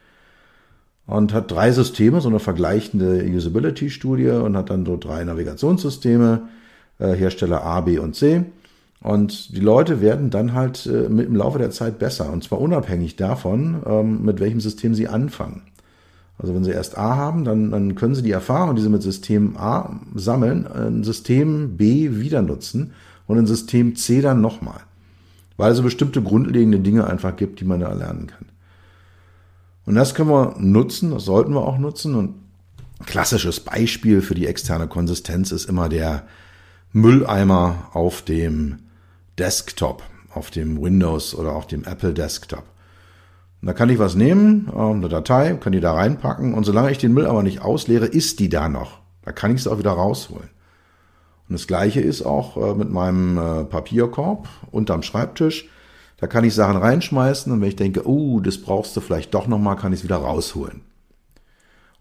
und 1.06 1.32
hat 1.32 1.50
drei 1.50 1.72
Systeme, 1.72 2.20
so 2.20 2.28
eine 2.28 2.40
vergleichende 2.40 3.24
Usability-Studie 3.24 4.30
und 4.30 4.56
hat 4.56 4.70
dann 4.70 4.86
so 4.86 4.96
drei 4.96 5.24
Navigationssysteme, 5.24 6.48
äh, 6.98 7.12
Hersteller 7.14 7.64
A, 7.64 7.80
B 7.80 7.98
und 7.98 8.14
C. 8.14 8.44
Und 9.02 9.56
die 9.56 9.60
Leute 9.60 10.00
werden 10.00 10.30
dann 10.30 10.52
halt 10.52 10.86
äh, 10.86 11.08
mit 11.08 11.26
im 11.26 11.36
Laufe 11.36 11.58
der 11.58 11.70
Zeit 11.70 11.98
besser. 11.98 12.30
Und 12.32 12.44
zwar 12.44 12.60
unabhängig 12.60 13.16
davon, 13.16 13.82
ähm, 13.86 14.22
mit 14.24 14.40
welchem 14.40 14.60
System 14.60 14.94
sie 14.94 15.08
anfangen. 15.08 15.62
Also 16.38 16.54
wenn 16.54 16.64
sie 16.64 16.70
erst 16.70 16.96
A 16.96 17.16
haben, 17.16 17.44
dann, 17.44 17.70
dann 17.70 17.94
können 17.94 18.14
sie 18.14 18.22
die 18.22 18.30
Erfahrung, 18.30 18.74
die 18.74 18.82
sie 18.82 18.88
mit 18.88 19.02
System 19.02 19.56
A 19.56 20.00
sammeln, 20.14 20.66
in 20.66 21.04
System 21.04 21.76
B 21.76 22.16
wieder 22.16 22.40
nutzen 22.40 22.92
und 23.26 23.38
in 23.38 23.46
System 23.46 23.94
C 23.94 24.22
dann 24.22 24.40
nochmal. 24.40 24.80
Weil 25.56 25.72
es 25.72 25.76
so 25.76 25.82
bestimmte 25.82 26.22
grundlegende 26.22 26.78
Dinge 26.78 27.06
einfach 27.06 27.36
gibt, 27.36 27.60
die 27.60 27.66
man 27.66 27.80
da 27.80 27.88
erlernen 27.88 28.26
kann. 28.26 28.46
Und 29.84 29.96
das 29.96 30.14
können 30.14 30.30
wir 30.30 30.54
nutzen, 30.58 31.10
das 31.10 31.24
sollten 31.24 31.52
wir 31.52 31.60
auch 31.60 31.78
nutzen. 31.78 32.14
Und 32.14 32.34
klassisches 33.04 33.60
Beispiel 33.60 34.22
für 34.22 34.34
die 34.34 34.46
externe 34.46 34.88
Konsistenz 34.88 35.52
ist 35.52 35.68
immer 35.68 35.88
der 35.88 36.24
Mülleimer 36.92 37.90
auf 37.92 38.22
dem 38.22 38.78
Desktop, 39.40 40.02
auf 40.34 40.50
dem 40.50 40.80
Windows 40.80 41.34
oder 41.34 41.54
auf 41.54 41.66
dem 41.66 41.84
Apple 41.84 42.12
Desktop. 42.12 42.64
Und 43.62 43.66
da 43.66 43.72
kann 43.72 43.88
ich 43.88 43.98
was 43.98 44.14
nehmen, 44.14 44.70
äh, 44.70 44.78
eine 44.78 45.08
Datei, 45.08 45.54
kann 45.54 45.72
die 45.72 45.80
da 45.80 45.94
reinpacken 45.94 46.52
und 46.52 46.64
solange 46.64 46.90
ich 46.90 46.98
den 46.98 47.14
Müll 47.14 47.26
aber 47.26 47.42
nicht 47.42 47.62
ausleere, 47.62 48.04
ist 48.04 48.38
die 48.38 48.50
da 48.50 48.68
noch. 48.68 49.00
Da 49.22 49.32
kann 49.32 49.54
ich 49.54 49.62
sie 49.62 49.72
auch 49.72 49.78
wieder 49.78 49.92
rausholen. 49.92 50.50
Und 51.48 51.54
das 51.54 51.66
gleiche 51.66 52.02
ist 52.02 52.22
auch 52.22 52.58
äh, 52.58 52.74
mit 52.74 52.90
meinem 52.90 53.38
äh, 53.38 53.64
Papierkorb 53.64 54.46
unterm 54.70 55.02
Schreibtisch. 55.02 55.68
Da 56.18 56.26
kann 56.26 56.44
ich 56.44 56.54
Sachen 56.54 56.76
reinschmeißen 56.76 57.50
und 57.50 57.62
wenn 57.62 57.68
ich 57.68 57.76
denke, 57.76 58.06
oh, 58.06 58.40
das 58.40 58.58
brauchst 58.58 58.94
du 58.94 59.00
vielleicht 59.00 59.32
doch 59.32 59.46
nochmal, 59.46 59.76
kann 59.76 59.94
ich 59.94 60.00
es 60.00 60.04
wieder 60.04 60.18
rausholen. 60.18 60.82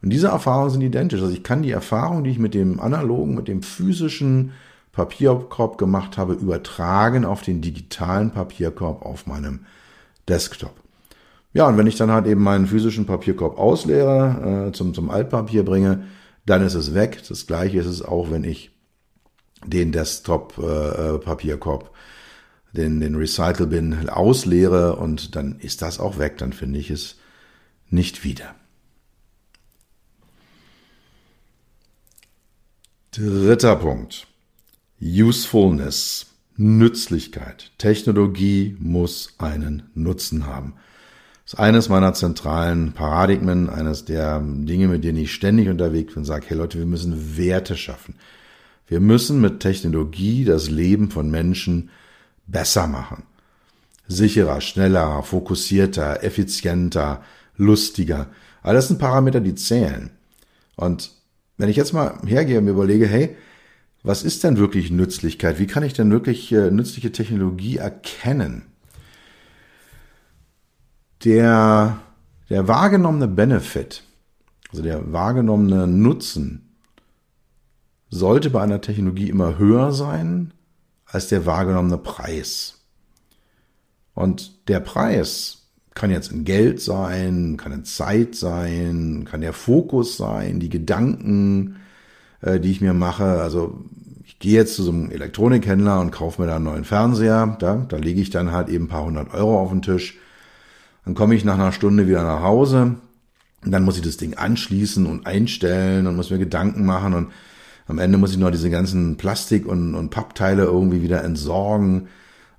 Und 0.01 0.09
diese 0.09 0.27
Erfahrungen 0.27 0.71
sind 0.71 0.81
identisch. 0.81 1.21
Also 1.21 1.33
ich 1.33 1.43
kann 1.43 1.63
die 1.63 1.71
Erfahrung, 1.71 2.25
die 2.25 2.31
ich 2.31 2.39
mit 2.39 2.53
dem 2.53 2.81
analogen, 2.81 3.35
mit 3.35 3.47
dem 3.47 3.63
physischen 3.63 4.51
Papierkorb 4.91 5.77
gemacht 5.77 6.17
habe, 6.17 6.33
übertragen 6.33 7.25
auf 7.25 7.41
den 7.41 7.61
digitalen 7.61 8.31
Papierkorb 8.31 9.05
auf 9.05 9.27
meinem 9.27 9.65
Desktop. 10.27 10.73
Ja, 11.53 11.67
und 11.67 11.77
wenn 11.77 11.87
ich 11.87 11.95
dann 11.95 12.11
halt 12.11 12.27
eben 12.27 12.43
meinen 12.43 12.67
physischen 12.67 13.05
Papierkorb 13.05 13.57
ausleere, 13.57 14.67
äh, 14.67 14.71
zum, 14.71 14.93
zum 14.93 15.09
Altpapier 15.09 15.63
bringe, 15.65 16.05
dann 16.45 16.61
ist 16.61 16.75
es 16.75 16.93
weg. 16.93 17.21
Das 17.27 17.47
gleiche 17.47 17.79
ist 17.79 17.87
es 17.87 18.01
auch, 18.01 18.29
wenn 18.29 18.43
ich 18.43 18.71
den 19.65 19.91
Desktop-Papierkorb, 19.91 21.83
äh, 21.83 22.77
den, 22.77 22.99
den 22.99 23.15
Recycle-Bin 23.15 24.09
ausleere 24.09 24.95
und 24.95 25.35
dann 25.35 25.59
ist 25.59 25.81
das 25.81 25.99
auch 25.99 26.19
weg, 26.19 26.37
dann 26.37 26.53
finde 26.53 26.79
ich 26.79 26.91
es 26.91 27.15
nicht 27.89 28.23
wieder. 28.23 28.55
Dritter 33.11 33.75
Punkt. 33.75 34.28
Usefulness. 35.01 36.29
Nützlichkeit. 36.61 37.71
Technologie 37.77 38.75
muss 38.79 39.33
einen 39.37 39.83
Nutzen 39.95 40.45
haben. 40.45 40.73
Das 41.45 41.53
ist 41.53 41.59
eines 41.59 41.87
meiner 41.87 42.13
zentralen 42.13 42.91
Paradigmen, 42.91 43.69
eines 43.69 44.03
der 44.03 44.41
Dinge, 44.41 44.89
mit 44.89 45.05
denen 45.05 45.19
ich 45.19 45.33
ständig 45.33 45.69
unterwegs 45.69 46.13
bin, 46.13 46.25
sage, 46.25 46.47
hey 46.49 46.57
Leute, 46.57 46.77
wir 46.77 46.85
müssen 46.85 47.37
Werte 47.37 47.77
schaffen. 47.77 48.15
Wir 48.87 48.99
müssen 48.99 49.39
mit 49.39 49.61
Technologie 49.61 50.43
das 50.43 50.69
Leben 50.69 51.11
von 51.11 51.31
Menschen 51.31 51.91
besser 52.45 52.87
machen. 52.87 53.23
Sicherer, 54.09 54.59
schneller, 54.59 55.23
fokussierter, 55.23 56.23
effizienter, 56.25 57.23
lustiger. 57.55 58.27
Alles 58.63 58.89
sind 58.89 58.99
Parameter, 58.99 59.39
die 59.39 59.55
zählen. 59.55 60.09
Und 60.75 61.11
wenn 61.57 61.69
ich 61.69 61.77
jetzt 61.77 61.93
mal 61.93 62.19
hergehe 62.25 62.57
und 62.57 62.65
mir 62.65 62.71
überlege, 62.71 63.07
hey, 63.07 63.37
was 64.03 64.23
ist 64.23 64.43
denn 64.43 64.57
wirklich 64.57 64.91
Nützlichkeit? 64.91 65.59
Wie 65.59 65.67
kann 65.67 65.83
ich 65.83 65.93
denn 65.93 66.11
wirklich 66.11 66.51
äh, 66.51 66.71
nützliche 66.71 67.11
Technologie 67.11 67.77
erkennen? 67.77 68.63
Der, 71.25 71.99
der 72.49 72.67
wahrgenommene 72.67 73.27
Benefit, 73.27 74.03
also 74.69 74.81
der 74.81 75.11
wahrgenommene 75.11 75.85
Nutzen 75.85 76.69
sollte 78.09 78.49
bei 78.49 78.61
einer 78.61 78.81
Technologie 78.81 79.29
immer 79.29 79.57
höher 79.57 79.91
sein 79.91 80.53
als 81.05 81.27
der 81.27 81.45
wahrgenommene 81.45 81.97
Preis. 81.97 82.85
Und 84.13 84.69
der 84.69 84.79
Preis 84.79 85.67
kann 85.93 86.11
jetzt 86.11 86.31
in 86.31 86.45
Geld 86.45 86.81
sein, 86.81 87.57
kann 87.57 87.73
in 87.73 87.83
Zeit 87.83 88.35
sein, 88.35 89.25
kann 89.29 89.41
der 89.41 89.53
Fokus 89.53 90.17
sein, 90.17 90.59
die 90.59 90.69
Gedanken, 90.69 91.78
äh, 92.41 92.59
die 92.59 92.71
ich 92.71 92.81
mir 92.81 92.93
mache. 92.93 93.41
Also 93.41 93.79
ich 94.25 94.39
gehe 94.39 94.53
jetzt 94.53 94.75
zu 94.75 94.83
so 94.83 94.91
einem 94.91 95.11
Elektronikhändler 95.11 95.99
und 95.99 96.11
kaufe 96.11 96.41
mir 96.41 96.47
da 96.47 96.55
einen 96.57 96.65
neuen 96.65 96.85
Fernseher. 96.85 97.57
Da, 97.59 97.85
da 97.87 97.97
lege 97.97 98.21
ich 98.21 98.29
dann 98.29 98.51
halt 98.51 98.69
eben 98.69 98.85
ein 98.85 98.89
paar 98.89 99.05
hundert 99.05 99.33
Euro 99.33 99.59
auf 99.59 99.69
den 99.69 99.81
Tisch. 99.81 100.17
Dann 101.05 101.15
komme 101.15 101.35
ich 101.35 101.43
nach 101.43 101.55
einer 101.55 101.71
Stunde 101.71 102.07
wieder 102.07 102.23
nach 102.23 102.41
Hause. 102.41 102.95
Und 103.65 103.71
dann 103.71 103.83
muss 103.83 103.97
ich 103.97 104.03
das 104.03 104.17
Ding 104.17 104.35
anschließen 104.35 105.05
und 105.05 105.27
einstellen 105.27 106.07
und 106.07 106.15
muss 106.15 106.29
mir 106.29 106.37
Gedanken 106.37 106.85
machen 106.85 107.13
und 107.13 107.27
am 107.89 107.97
Ende 107.97 108.19
muss 108.19 108.31
ich 108.31 108.37
noch 108.37 108.51
diese 108.51 108.69
ganzen 108.69 109.17
Plastik- 109.17 109.65
und, 109.65 109.95
und 109.95 110.11
Pappteile 110.11 110.63
irgendwie 110.63 111.01
wieder 111.01 111.23
entsorgen. 111.23 112.07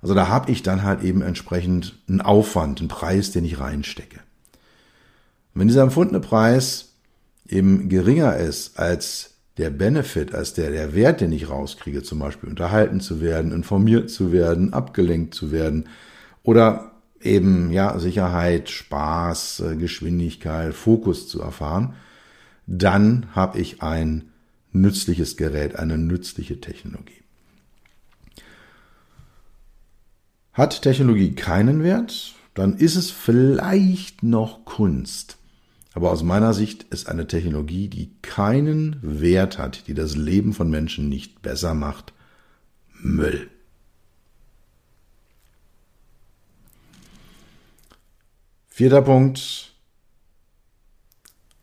Also 0.01 0.13
da 0.13 0.27
habe 0.27 0.51
ich 0.51 0.61
dann 0.61 0.83
halt 0.83 1.03
eben 1.03 1.21
entsprechend 1.21 1.97
einen 2.09 2.19
Aufwand, 2.19 2.79
einen 2.79 2.89
Preis, 2.89 3.31
den 3.31 3.45
ich 3.45 3.59
reinstecke. 3.59 4.17
Und 5.53 5.61
wenn 5.61 5.67
dieser 5.69 5.83
empfundene 5.83 6.19
Preis 6.19 6.89
eben 7.47 7.87
geringer 7.87 8.35
ist 8.35 8.77
als 8.77 9.35
der 9.61 9.69
Benefit, 9.69 10.33
als 10.33 10.53
der, 10.55 10.71
der 10.71 10.95
Wert, 10.95 11.21
den 11.21 11.31
ich 11.31 11.47
rauskriege, 11.47 12.01
zum 12.01 12.17
Beispiel 12.17 12.49
unterhalten 12.49 12.99
zu 12.99 13.21
werden, 13.21 13.51
informiert 13.51 14.09
zu 14.09 14.31
werden, 14.31 14.73
abgelenkt 14.73 15.35
zu 15.35 15.51
werden 15.51 15.87
oder 16.41 16.93
eben, 17.21 17.71
ja, 17.71 17.99
Sicherheit, 17.99 18.71
Spaß, 18.71 19.59
äh, 19.59 19.75
Geschwindigkeit, 19.75 20.73
Fokus 20.73 21.27
zu 21.27 21.41
erfahren, 21.41 21.93
dann 22.65 23.27
habe 23.35 23.59
ich 23.59 23.83
ein 23.83 24.31
nützliches 24.71 25.37
Gerät, 25.37 25.75
eine 25.75 25.99
nützliche 25.99 26.59
Technologie. 26.59 27.21
Hat 30.53 30.81
Technologie 30.81 31.35
keinen 31.35 31.83
Wert, 31.83 32.33
dann 32.55 32.77
ist 32.77 32.95
es 32.95 33.11
vielleicht 33.11 34.23
noch 34.23 34.65
Kunst. 34.65 35.37
Aber 35.93 36.11
aus 36.11 36.23
meiner 36.23 36.53
Sicht 36.53 36.83
ist 36.83 37.09
eine 37.09 37.27
Technologie, 37.27 37.89
die 37.89 38.11
keinen 38.21 38.97
Wert 39.01 39.57
hat, 39.57 39.87
die 39.87 39.93
das 39.93 40.15
Leben 40.15 40.53
von 40.53 40.69
Menschen 40.69 41.09
nicht 41.09 41.41
besser 41.41 41.73
macht, 41.73 42.13
Müll. 42.93 43.49
Vierter 48.69 49.01
Punkt. 49.01 49.73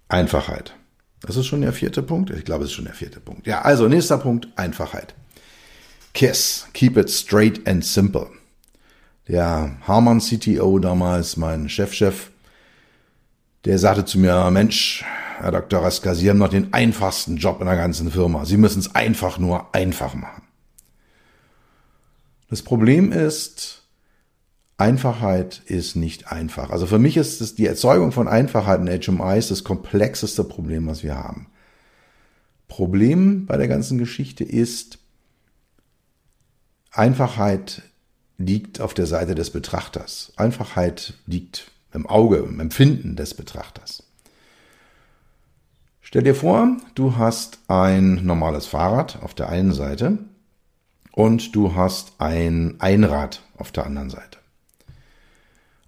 Einfachheit. 0.08 0.74
Das 1.20 1.36
ist 1.36 1.46
schon 1.46 1.62
der 1.62 1.72
vierte 1.72 2.02
Punkt? 2.02 2.30
Ich 2.30 2.44
glaube, 2.44 2.64
es 2.64 2.70
ist 2.70 2.76
schon 2.76 2.84
der 2.84 2.94
vierte 2.94 3.20
Punkt. 3.20 3.46
Ja, 3.46 3.62
also 3.62 3.88
nächster 3.88 4.18
Punkt, 4.18 4.48
Einfachheit. 4.56 5.14
KISS, 6.14 6.68
keep 6.74 6.96
it 6.96 7.10
straight 7.10 7.66
and 7.66 7.84
simple. 7.84 8.28
Der 9.26 9.76
Harman 9.82 10.20
CTO 10.20 10.78
damals, 10.78 11.36
mein 11.36 11.68
Chefchef, 11.68 12.30
der 13.64 13.78
sagte 13.78 14.04
zu 14.04 14.18
mir, 14.18 14.50
Mensch, 14.50 15.04
Herr 15.38 15.52
Dr. 15.52 15.82
Raska, 15.82 16.14
Sie 16.14 16.28
haben 16.28 16.38
noch 16.38 16.48
den 16.48 16.72
einfachsten 16.72 17.36
Job 17.36 17.60
in 17.60 17.66
der 17.66 17.76
ganzen 17.76 18.10
Firma. 18.10 18.44
Sie 18.44 18.56
müssen 18.56 18.80
es 18.80 18.94
einfach 18.94 19.38
nur 19.38 19.74
einfach 19.74 20.14
machen. 20.14 20.42
Das 22.50 22.62
Problem 22.62 23.12
ist, 23.12 23.82
Einfachheit 24.78 25.62
ist 25.66 25.96
nicht 25.96 26.30
einfach. 26.30 26.70
Also 26.70 26.86
für 26.86 26.98
mich 26.98 27.16
ist 27.16 27.40
es 27.40 27.54
die 27.54 27.66
Erzeugung 27.66 28.12
von 28.12 28.28
Einfachheit 28.28 28.80
in 28.80 28.86
HMI 28.86 29.38
ist 29.38 29.50
das 29.50 29.64
komplexeste 29.64 30.44
Problem, 30.44 30.86
was 30.86 31.02
wir 31.02 31.16
haben. 31.16 31.48
Problem 32.68 33.46
bei 33.46 33.56
der 33.56 33.68
ganzen 33.68 33.98
Geschichte 33.98 34.44
ist, 34.44 34.98
Einfachheit 36.92 37.82
liegt 38.38 38.80
auf 38.80 38.94
der 38.94 39.06
Seite 39.06 39.34
des 39.34 39.50
Betrachters. 39.50 40.32
Einfachheit 40.36 41.14
liegt 41.26 41.72
im 41.98 42.06
Auge, 42.06 42.36
im 42.36 42.60
Empfinden 42.60 43.16
des 43.16 43.34
Betrachters. 43.34 44.04
Stell 46.00 46.22
dir 46.22 46.34
vor, 46.34 46.76
du 46.94 47.16
hast 47.16 47.58
ein 47.68 48.24
normales 48.24 48.66
Fahrrad 48.66 49.22
auf 49.22 49.34
der 49.34 49.48
einen 49.48 49.72
Seite 49.72 50.18
und 51.12 51.54
du 51.54 51.74
hast 51.74 52.12
ein 52.18 52.76
Einrad 52.78 53.42
auf 53.56 53.72
der 53.72 53.84
anderen 53.84 54.08
Seite. 54.08 54.38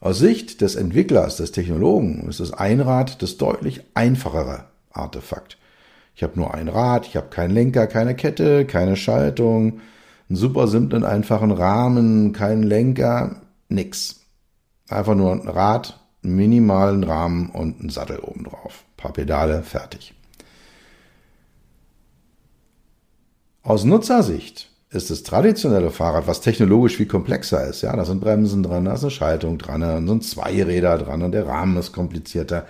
Aus 0.00 0.18
Sicht 0.18 0.60
des 0.60 0.74
Entwicklers, 0.74 1.36
des 1.36 1.52
Technologen, 1.52 2.28
ist 2.28 2.40
das 2.40 2.52
Einrad 2.52 3.22
das 3.22 3.36
deutlich 3.36 3.82
einfachere 3.94 4.64
Artefakt. 4.90 5.58
Ich 6.16 6.22
habe 6.22 6.38
nur 6.38 6.52
ein 6.52 6.68
Rad, 6.68 7.06
ich 7.06 7.16
habe 7.16 7.28
keinen 7.28 7.54
Lenker, 7.54 7.86
keine 7.86 8.16
Kette, 8.16 8.66
keine 8.66 8.96
Schaltung, 8.96 9.80
einen 10.28 10.36
super 10.36 10.66
simplen, 10.66 11.04
einfachen 11.04 11.52
Rahmen, 11.52 12.32
keinen 12.32 12.62
Lenker, 12.62 13.42
nix. 13.68 14.20
Einfach 14.88 15.14
nur 15.14 15.32
ein 15.32 15.48
Rad, 15.48 15.99
einen 16.22 16.36
minimalen 16.36 17.04
Rahmen 17.04 17.50
und 17.50 17.80
einen 17.80 17.90
Sattel 17.90 18.18
oben 18.18 18.44
drauf. 18.44 18.84
Paar 18.96 19.12
Pedale, 19.12 19.62
fertig. 19.62 20.14
Aus 23.62 23.84
Nutzersicht 23.84 24.70
ist 24.90 25.10
das 25.10 25.22
traditionelle 25.22 25.90
Fahrrad, 25.90 26.26
was 26.26 26.40
technologisch 26.40 26.96
viel 26.96 27.06
komplexer 27.06 27.68
ist. 27.68 27.82
Ja, 27.82 27.94
da 27.94 28.04
sind 28.04 28.20
Bremsen 28.20 28.62
dran, 28.62 28.86
da 28.86 28.94
ist 28.94 29.02
eine 29.02 29.10
Schaltung 29.10 29.58
dran, 29.58 29.82
da 29.82 29.98
sind 29.98 30.24
zwei 30.24 30.62
Räder 30.62 30.98
dran 30.98 31.22
und 31.22 31.32
der 31.32 31.46
Rahmen 31.46 31.76
ist 31.76 31.92
komplizierter. 31.92 32.66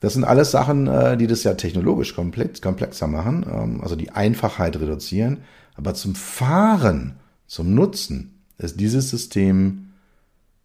Das 0.00 0.14
sind 0.14 0.24
alles 0.24 0.50
Sachen, 0.50 0.88
äh, 0.88 1.16
die 1.16 1.26
das 1.26 1.44
ja 1.44 1.54
technologisch 1.54 2.14
komplexer 2.14 3.06
machen, 3.06 3.46
ähm, 3.50 3.80
also 3.80 3.96
die 3.96 4.10
Einfachheit 4.10 4.76
reduzieren. 4.76 5.38
Aber 5.74 5.94
zum 5.94 6.14
Fahren, 6.14 7.16
zum 7.46 7.74
Nutzen 7.74 8.42
ist 8.58 8.78
dieses 8.78 9.08
System 9.08 9.92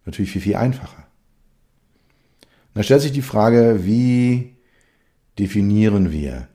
natürlich 0.04 0.32
viel, 0.32 0.42
viel 0.42 0.56
einfacher. 0.56 1.07
Da 2.74 2.82
stellt 2.82 3.02
sich 3.02 3.12
die 3.12 3.22
Frage, 3.22 3.80
wie 3.84 4.56
definieren 5.38 6.12
wir 6.12 6.48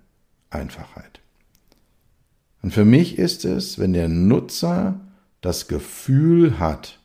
Einfachheit? 0.49 1.21
Und 2.62 2.73
für 2.73 2.86
mich 2.86 3.17
ist 3.17 3.43
es, 3.45 3.78
wenn 3.78 3.93
der 3.93 4.08
Nutzer 4.08 4.99
das 5.41 5.67
Gefühl 5.67 6.60
hat, 6.60 6.99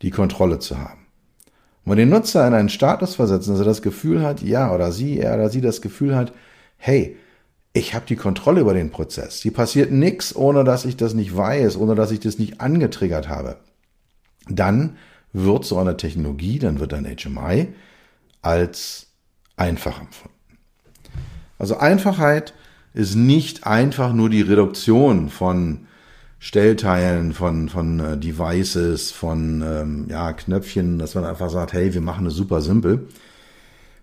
die 0.00 0.10
Kontrolle 0.10 0.58
zu 0.58 0.78
haben. 0.78 1.06
Und 1.84 1.92
wenn 1.92 1.98
den 1.98 2.08
Nutzer 2.08 2.46
in 2.46 2.54
einen 2.54 2.68
Status 2.68 3.16
versetzen, 3.16 3.50
dass 3.50 3.60
er 3.60 3.66
das 3.66 3.82
Gefühl 3.82 4.22
hat, 4.22 4.40
ja, 4.40 4.72
oder 4.74 4.92
sie, 4.92 5.18
er 5.18 5.34
oder 5.34 5.50
sie 5.50 5.60
das 5.60 5.82
Gefühl 5.82 6.16
hat, 6.16 6.32
hey, 6.76 7.16
ich 7.72 7.94
habe 7.94 8.06
die 8.06 8.16
Kontrolle 8.16 8.60
über 8.60 8.74
den 8.74 8.90
Prozess. 8.90 9.40
Die 9.40 9.50
passiert 9.50 9.90
nichts, 9.90 10.36
ohne 10.36 10.64
dass 10.64 10.84
ich 10.84 10.96
das 10.96 11.14
nicht 11.14 11.36
weiß, 11.36 11.76
ohne 11.76 11.94
dass 11.94 12.10
ich 12.10 12.20
das 12.20 12.38
nicht 12.38 12.60
angetriggert 12.60 13.28
habe. 13.28 13.56
Dann 14.48 14.96
wird 15.32 15.64
so 15.64 15.78
eine 15.78 15.96
Technologie, 15.96 16.58
dann 16.58 16.78
wird 16.80 16.94
ein 16.94 17.04
HMI 17.04 17.68
als 18.42 19.06
einfach 19.56 20.00
empfunden. 20.00 20.58
Also 21.58 21.76
Einfachheit 21.76 22.54
ist 22.94 23.14
nicht 23.14 23.66
einfach 23.66 24.12
nur 24.12 24.28
die 24.28 24.42
Reduktion 24.42 25.28
von 25.30 25.86
Stellteilen, 26.38 27.32
von, 27.32 27.68
von 27.68 28.00
äh, 28.00 28.18
Devices, 28.18 29.12
von 29.12 29.62
ähm, 29.64 30.06
ja, 30.10 30.32
Knöpfchen, 30.32 30.98
dass 30.98 31.14
man 31.14 31.24
einfach 31.24 31.50
sagt, 31.50 31.72
hey, 31.72 31.94
wir 31.94 32.00
machen 32.00 32.26
es 32.26 32.34
super 32.34 32.60
simpel. 32.60 33.06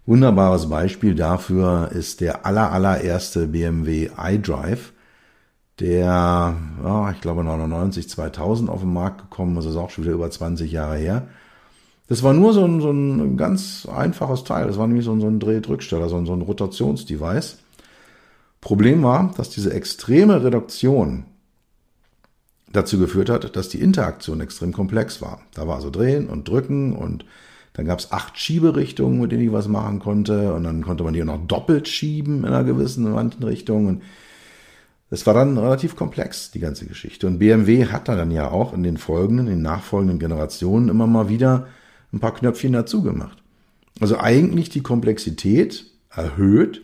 Wunderbares 0.06 0.70
Beispiel 0.70 1.16
dafür 1.16 1.92
ist 1.92 2.22
der 2.22 2.46
aller, 2.46 2.72
allererste 2.72 3.48
BMW 3.48 4.10
iDrive, 4.18 4.94
der, 5.80 6.56
ja, 6.84 7.12
ich 7.12 7.22
glaube 7.22 7.44
99, 7.44 8.10
2000 8.10 8.70
auf 8.70 8.82
den 8.82 8.94
Markt 8.94 9.22
gekommen 9.22 9.58
ist, 9.58 9.66
ist 9.66 9.76
auch 9.76 9.90
schon 9.90 10.04
wieder 10.04 10.14
über 10.14 10.30
20 10.30 10.72
Jahre 10.72 10.98
her. 10.98 11.28
Das 12.08 12.24
war 12.24 12.34
nur 12.34 12.54
so 12.54 12.66
ein, 12.66 12.82
so 12.82 12.92
ein 12.92 13.38
ganz 13.38 13.88
einfaches 13.88 14.44
Teil. 14.44 14.68
Das 14.68 14.78
war 14.78 14.88
nämlich 14.88 15.06
so 15.06 15.12
ein, 15.12 15.22
so 15.22 15.28
ein 15.28 15.40
Drehdrücksteller, 15.40 16.10
so 16.10 16.18
ein, 16.18 16.26
so 16.26 16.34
ein 16.34 16.42
Rotationsdevice. 16.42 17.60
Problem 18.62 19.04
war, 19.04 19.34
dass 19.38 19.50
diese 19.52 19.74
extreme 19.74 20.44
Reduktion 20.44 21.26
dazu 22.72 23.00
geführt 23.00 23.30
hat, 23.30 23.56
dass 23.56 23.70
die 23.70 23.80
Interaktion 23.80 24.42
extrem 24.42 24.74
komplex 24.74 25.22
war. 25.22 25.42
Da 25.54 25.68
war 25.68 25.76
also 25.76 25.90
Drehen 25.90 26.28
und 26.28 26.48
Drücken 26.48 26.96
und 26.96 27.26
dann 27.74 27.86
gab 27.86 28.00
es 28.00 28.12
acht 28.12 28.38
Schieberichtungen, 28.38 29.22
mit 29.22 29.32
denen 29.32 29.44
ich 29.44 29.54
was 29.54 29.68
machen 29.68 30.00
konnte 30.00 30.54
und 30.54 30.64
dann 30.64 30.84
konnte 30.84 31.04
man 31.04 31.14
die 31.14 31.22
auch 31.22 31.28
noch 31.28 31.48
doppelt 31.48 31.88
schieben 31.88 32.40
in 32.40 32.46
einer 32.46 32.64
gewissen 32.64 33.06
in 33.06 33.14
manchen 33.14 33.44
Richtung. 33.44 33.88
Und 33.88 34.02
das 35.10 35.26
war 35.26 35.34
dann 35.34 35.58
relativ 35.58 35.96
komplex, 35.96 36.52
die 36.52 36.60
ganze 36.60 36.86
Geschichte. 36.86 37.26
Und 37.26 37.40
BMW 37.40 37.88
hat 37.88 38.08
da 38.08 38.16
dann 38.16 38.32
ja 38.32 38.50
auch 38.50 38.74
in 38.74 38.84
den 38.84 38.98
folgenden, 38.98 39.48
in 39.48 39.54
den 39.54 39.62
nachfolgenden 39.62 40.20
Generationen 40.20 40.90
immer 40.90 41.08
mal 41.08 41.30
wieder 41.30 41.68
ein 42.14 42.20
paar 42.20 42.34
Knöpfchen 42.34 42.74
dazu 42.74 43.02
gemacht. 43.02 43.42
Also 44.00 44.18
eigentlich 44.20 44.70
die 44.70 44.82
Komplexität 44.82 45.86
erhöht, 46.10 46.82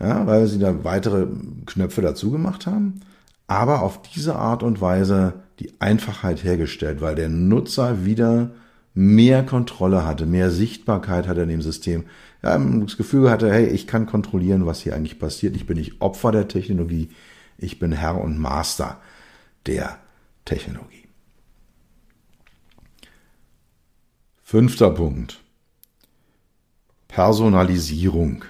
ja, 0.00 0.26
weil 0.26 0.46
sie 0.46 0.58
da 0.58 0.82
weitere 0.84 1.26
Knöpfe 1.66 2.00
dazu 2.00 2.30
gemacht 2.30 2.66
haben, 2.66 3.00
aber 3.46 3.82
auf 3.82 4.02
diese 4.02 4.36
Art 4.36 4.62
und 4.62 4.80
Weise 4.80 5.34
die 5.60 5.72
Einfachheit 5.78 6.42
hergestellt, 6.42 7.00
weil 7.00 7.14
der 7.14 7.28
Nutzer 7.28 8.04
wieder 8.04 8.50
mehr 8.94 9.44
Kontrolle 9.44 10.04
hatte, 10.04 10.26
mehr 10.26 10.50
Sichtbarkeit 10.50 11.26
hatte 11.26 11.42
in 11.42 11.48
dem 11.48 11.62
System. 11.62 12.04
Ja, 12.42 12.58
das 12.58 12.96
Gefühl 12.96 13.30
hatte, 13.30 13.50
hey, 13.50 13.66
ich 13.66 13.86
kann 13.86 14.06
kontrollieren, 14.06 14.66
was 14.66 14.80
hier 14.80 14.94
eigentlich 14.94 15.18
passiert. 15.18 15.56
Ich 15.56 15.66
bin 15.66 15.78
nicht 15.78 16.00
Opfer 16.00 16.32
der 16.32 16.48
Technologie, 16.48 17.10
ich 17.58 17.78
bin 17.78 17.92
Herr 17.92 18.20
und 18.20 18.38
Master 18.38 19.00
der 19.66 19.98
Technologie. 20.44 21.04
Fünfter 24.42 24.90
Punkt. 24.90 25.40
Personalisierung. 27.08 28.44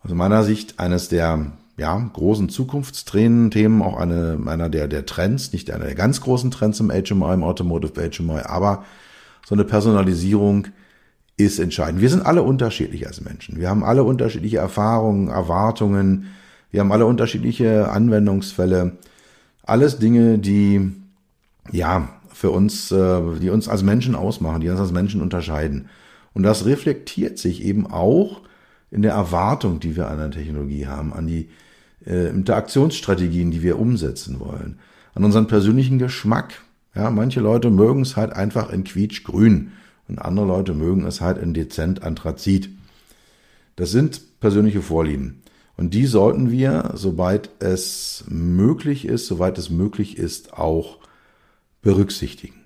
Aus 0.00 0.12
meiner 0.12 0.44
Sicht 0.44 0.78
eines 0.80 1.08
der 1.08 1.52
ja, 1.76 1.98
großen 2.12 2.48
Zukunftsthemen, 2.48 3.82
auch 3.82 3.96
eine, 3.96 4.38
einer 4.46 4.68
der, 4.68 4.88
der 4.88 5.06
Trends, 5.06 5.52
nicht 5.52 5.70
einer 5.70 5.86
der 5.86 5.94
ganz 5.94 6.20
großen 6.20 6.50
Trends 6.50 6.80
im 6.80 6.90
HMI, 6.90 7.34
im 7.34 7.44
Automotive 7.44 8.10
HMI, 8.10 8.40
aber 8.44 8.84
so 9.46 9.54
eine 9.54 9.64
Personalisierung 9.64 10.68
ist 11.36 11.58
entscheidend. 11.58 12.00
Wir 12.00 12.10
sind 12.10 12.24
alle 12.24 12.42
unterschiedlich 12.42 13.06
als 13.06 13.20
Menschen. 13.22 13.58
Wir 13.58 13.70
haben 13.70 13.84
alle 13.84 14.04
unterschiedliche 14.04 14.58
Erfahrungen, 14.58 15.28
Erwartungen. 15.28 16.26
Wir 16.70 16.80
haben 16.80 16.92
alle 16.92 17.06
unterschiedliche 17.06 17.90
Anwendungsfälle. 17.90 18.98
Alles 19.62 19.98
Dinge, 19.98 20.38
die, 20.38 20.92
ja, 21.70 22.08
für 22.32 22.50
uns, 22.50 22.90
äh, 22.92 23.20
die 23.40 23.50
uns 23.50 23.68
als 23.68 23.82
Menschen 23.82 24.14
ausmachen, 24.14 24.60
die 24.60 24.68
uns 24.68 24.80
als 24.80 24.92
Menschen 24.92 25.22
unterscheiden. 25.22 25.88
Und 26.34 26.42
das 26.42 26.66
reflektiert 26.66 27.38
sich 27.38 27.62
eben 27.62 27.86
auch 27.86 28.40
in 28.90 29.02
der 29.02 29.12
Erwartung, 29.12 29.80
die 29.80 29.96
wir 29.96 30.08
an 30.08 30.18
der 30.18 30.30
Technologie 30.30 30.86
haben, 30.86 31.12
an 31.12 31.26
die 31.26 31.48
äh, 32.06 32.28
Interaktionsstrategien, 32.28 33.50
die 33.50 33.62
wir 33.62 33.78
umsetzen 33.78 34.40
wollen, 34.40 34.78
an 35.14 35.24
unseren 35.24 35.46
persönlichen 35.46 35.98
Geschmack. 35.98 36.62
Ja, 36.94 37.10
manche 37.10 37.40
Leute 37.40 37.70
mögen 37.70 38.02
es 38.02 38.16
halt 38.16 38.32
einfach 38.32 38.70
in 38.70 38.84
quietschgrün 38.84 39.72
und 40.08 40.18
andere 40.18 40.46
Leute 40.46 40.74
mögen 40.74 41.06
es 41.06 41.20
halt 41.20 41.38
in 41.38 41.54
dezent 41.54 42.02
Anthrazit. 42.02 42.68
Das 43.76 43.90
sind 43.90 44.40
persönliche 44.40 44.82
Vorlieben. 44.82 45.42
Und 45.76 45.94
die 45.94 46.06
sollten 46.06 46.50
wir, 46.50 46.92
sobald 46.94 47.50
es 47.60 48.24
möglich 48.28 49.06
ist, 49.06 49.26
soweit 49.26 49.56
es 49.58 49.70
möglich 49.70 50.18
ist, 50.18 50.52
auch 50.52 50.98
berücksichtigen. 51.80 52.61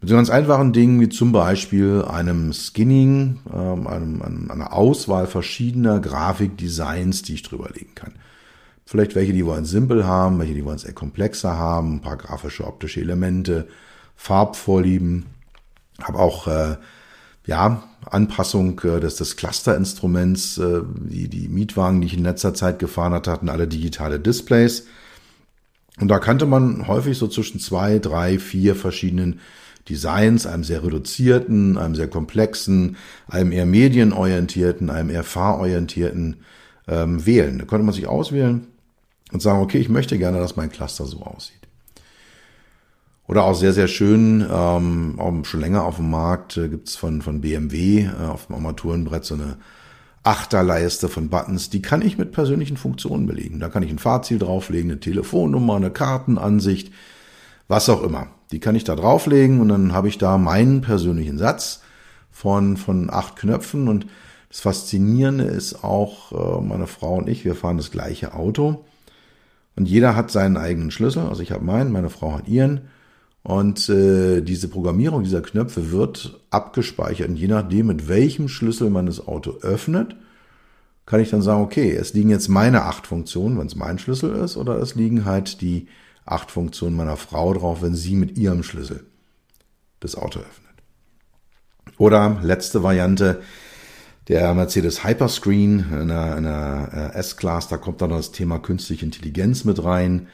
Mit 0.00 0.08
so 0.08 0.14
ganz 0.14 0.30
einfachen 0.30 0.72
Dingen 0.72 0.98
wie 1.00 1.10
zum 1.10 1.30
Beispiel 1.30 2.02
einem 2.08 2.54
Skinning, 2.54 3.40
ähm, 3.52 3.86
einem, 3.86 4.22
einem, 4.22 4.50
einer 4.50 4.72
Auswahl 4.72 5.26
verschiedener 5.26 6.00
Grafikdesigns, 6.00 7.20
die 7.22 7.34
ich 7.34 7.42
drüberlegen 7.42 7.94
kann. 7.94 8.14
Vielleicht 8.86 9.14
welche, 9.14 9.34
die 9.34 9.44
wollen 9.44 9.66
simpel 9.66 10.06
haben, 10.06 10.38
welche, 10.38 10.54
die 10.54 10.64
wollen 10.64 10.76
es 10.76 10.84
eher 10.84 10.94
komplexer 10.94 11.56
haben, 11.58 11.96
ein 11.96 12.00
paar 12.00 12.16
grafische, 12.16 12.66
optische 12.66 13.00
Elemente, 13.00 13.68
Farbvorlieben, 14.16 15.26
habe 16.02 16.18
auch 16.18 16.46
äh, 16.46 16.76
ja 17.46 17.82
Anpassung 18.06 18.80
äh, 18.80 19.00
des, 19.00 19.16
des 19.16 19.36
Clusterinstruments, 19.36 20.58
äh, 20.58 20.80
die, 20.96 21.28
die 21.28 21.48
Mietwagen, 21.48 22.00
die 22.00 22.06
ich 22.06 22.16
in 22.16 22.24
letzter 22.24 22.54
Zeit 22.54 22.78
gefahren 22.78 23.12
hatte, 23.12 23.30
hatten 23.30 23.50
alle 23.50 23.68
digitale 23.68 24.18
Displays. 24.18 24.86
Und 26.00 26.08
da 26.08 26.18
kannte 26.18 26.46
man 26.46 26.88
häufig 26.88 27.18
so 27.18 27.28
zwischen 27.28 27.60
zwei, 27.60 27.98
drei, 27.98 28.38
vier 28.38 28.74
verschiedenen 28.74 29.40
Designs, 29.90 30.46
einem 30.46 30.64
sehr 30.64 30.82
reduzierten, 30.82 31.76
einem 31.76 31.94
sehr 31.94 32.08
komplexen, 32.08 32.96
einem 33.28 33.52
eher 33.52 33.66
medienorientierten, 33.66 34.88
einem 34.88 35.10
eher 35.10 35.24
fahrorientierten 35.24 36.36
ähm, 36.88 37.26
wählen. 37.26 37.58
Da 37.58 37.64
konnte 37.64 37.84
man 37.84 37.94
sich 37.94 38.06
auswählen, 38.06 38.66
und 39.32 39.40
sagen, 39.40 39.62
okay, 39.62 39.78
ich 39.78 39.88
möchte 39.88 40.18
gerne, 40.18 40.38
dass 40.38 40.56
mein 40.56 40.70
Cluster 40.70 41.06
so 41.06 41.22
aussieht. 41.22 41.56
Oder 43.26 43.44
auch 43.44 43.54
sehr, 43.54 43.72
sehr 43.72 43.86
schön, 43.86 44.44
ähm, 44.50 45.14
auch 45.18 45.44
schon 45.44 45.60
länger 45.60 45.84
auf 45.84 45.96
dem 45.96 46.10
Markt 46.10 46.56
äh, 46.56 46.68
gibt's 46.68 46.96
von, 46.96 47.22
von 47.22 47.40
BMW 47.40 48.06
äh, 48.06 48.26
auf 48.26 48.46
dem 48.46 48.56
Armaturenbrett 48.56 49.24
so 49.24 49.34
eine 49.34 49.56
Achterleiste 50.22 51.08
von 51.08 51.28
Buttons, 51.28 51.70
die 51.70 51.80
kann 51.80 52.02
ich 52.02 52.18
mit 52.18 52.32
persönlichen 52.32 52.76
Funktionen 52.76 53.26
belegen. 53.26 53.60
Da 53.60 53.68
kann 53.68 53.82
ich 53.82 53.90
ein 53.90 53.98
Fahrziel 53.98 54.38
drauflegen, 54.38 54.90
eine 54.90 55.00
Telefonnummer, 55.00 55.76
eine 55.76 55.90
Kartenansicht, 55.90 56.92
was 57.70 57.88
auch 57.88 58.02
immer. 58.02 58.26
Die 58.50 58.58
kann 58.58 58.74
ich 58.74 58.84
da 58.84 58.96
drauflegen 58.96 59.60
und 59.60 59.68
dann 59.68 59.92
habe 59.92 60.08
ich 60.08 60.18
da 60.18 60.38
meinen 60.38 60.80
persönlichen 60.80 61.38
Satz 61.38 61.82
von, 62.30 62.76
von 62.76 63.10
acht 63.10 63.36
Knöpfen 63.36 63.88
und 63.88 64.06
das 64.48 64.60
Faszinierende 64.60 65.44
ist 65.44 65.84
auch, 65.84 66.32
äh, 66.32 66.60
meine 66.60 66.88
Frau 66.88 67.14
und 67.14 67.28
ich, 67.28 67.44
wir 67.44 67.54
fahren 67.54 67.76
das 67.76 67.92
gleiche 67.92 68.34
Auto 68.34 68.84
und 69.76 69.88
jeder 69.88 70.16
hat 70.16 70.30
seinen 70.30 70.56
eigenen 70.56 70.90
Schlüssel. 70.90 71.22
Also 71.22 71.42
ich 71.42 71.52
habe 71.52 71.64
meinen, 71.64 71.92
meine 71.92 72.10
Frau 72.10 72.32
hat 72.32 72.48
ihren. 72.48 72.82
Und 73.42 73.88
äh, 73.88 74.42
diese 74.42 74.68
Programmierung 74.68 75.22
dieser 75.22 75.40
Knöpfe 75.40 75.92
wird 75.92 76.40
abgespeichert. 76.50 77.28
Und 77.28 77.36
je 77.36 77.48
nachdem, 77.48 77.86
mit 77.86 78.08
welchem 78.08 78.48
Schlüssel 78.48 78.90
man 78.90 79.06
das 79.06 79.26
Auto 79.26 79.52
öffnet, 79.62 80.16
kann 81.06 81.20
ich 81.20 81.30
dann 81.30 81.40
sagen, 81.40 81.62
okay, 81.62 81.92
es 81.92 82.12
liegen 82.12 82.28
jetzt 82.28 82.48
meine 82.48 82.82
acht 82.82 83.06
Funktionen, 83.06 83.58
wenn 83.58 83.68
es 83.68 83.76
mein 83.76 83.98
Schlüssel 83.98 84.34
ist, 84.34 84.56
oder 84.56 84.76
es 84.76 84.96
liegen 84.96 85.24
halt 85.24 85.60
die 85.62 85.86
acht 86.30 86.50
Funktionen 86.50 86.96
meiner 86.96 87.16
Frau 87.16 87.52
drauf, 87.54 87.82
wenn 87.82 87.94
sie 87.94 88.14
mit 88.14 88.38
ihrem 88.38 88.62
Schlüssel 88.62 89.04
das 90.00 90.16
Auto 90.16 90.40
öffnet. 90.40 90.70
Oder 91.98 92.38
letzte 92.42 92.82
Variante, 92.82 93.42
der 94.28 94.54
Mercedes 94.54 95.04
Hyperscreen 95.04 95.86
in 95.90 96.10
einer, 96.10 96.36
in 96.36 96.46
einer 96.46 97.12
äh, 97.14 97.18
S-Class, 97.18 97.68
da 97.68 97.76
kommt 97.76 98.00
dann 98.00 98.10
das 98.10 98.32
Thema 98.32 98.58
künstliche 98.58 99.04
Intelligenz 99.04 99.64
mit 99.64 99.82
rein. 99.82 100.28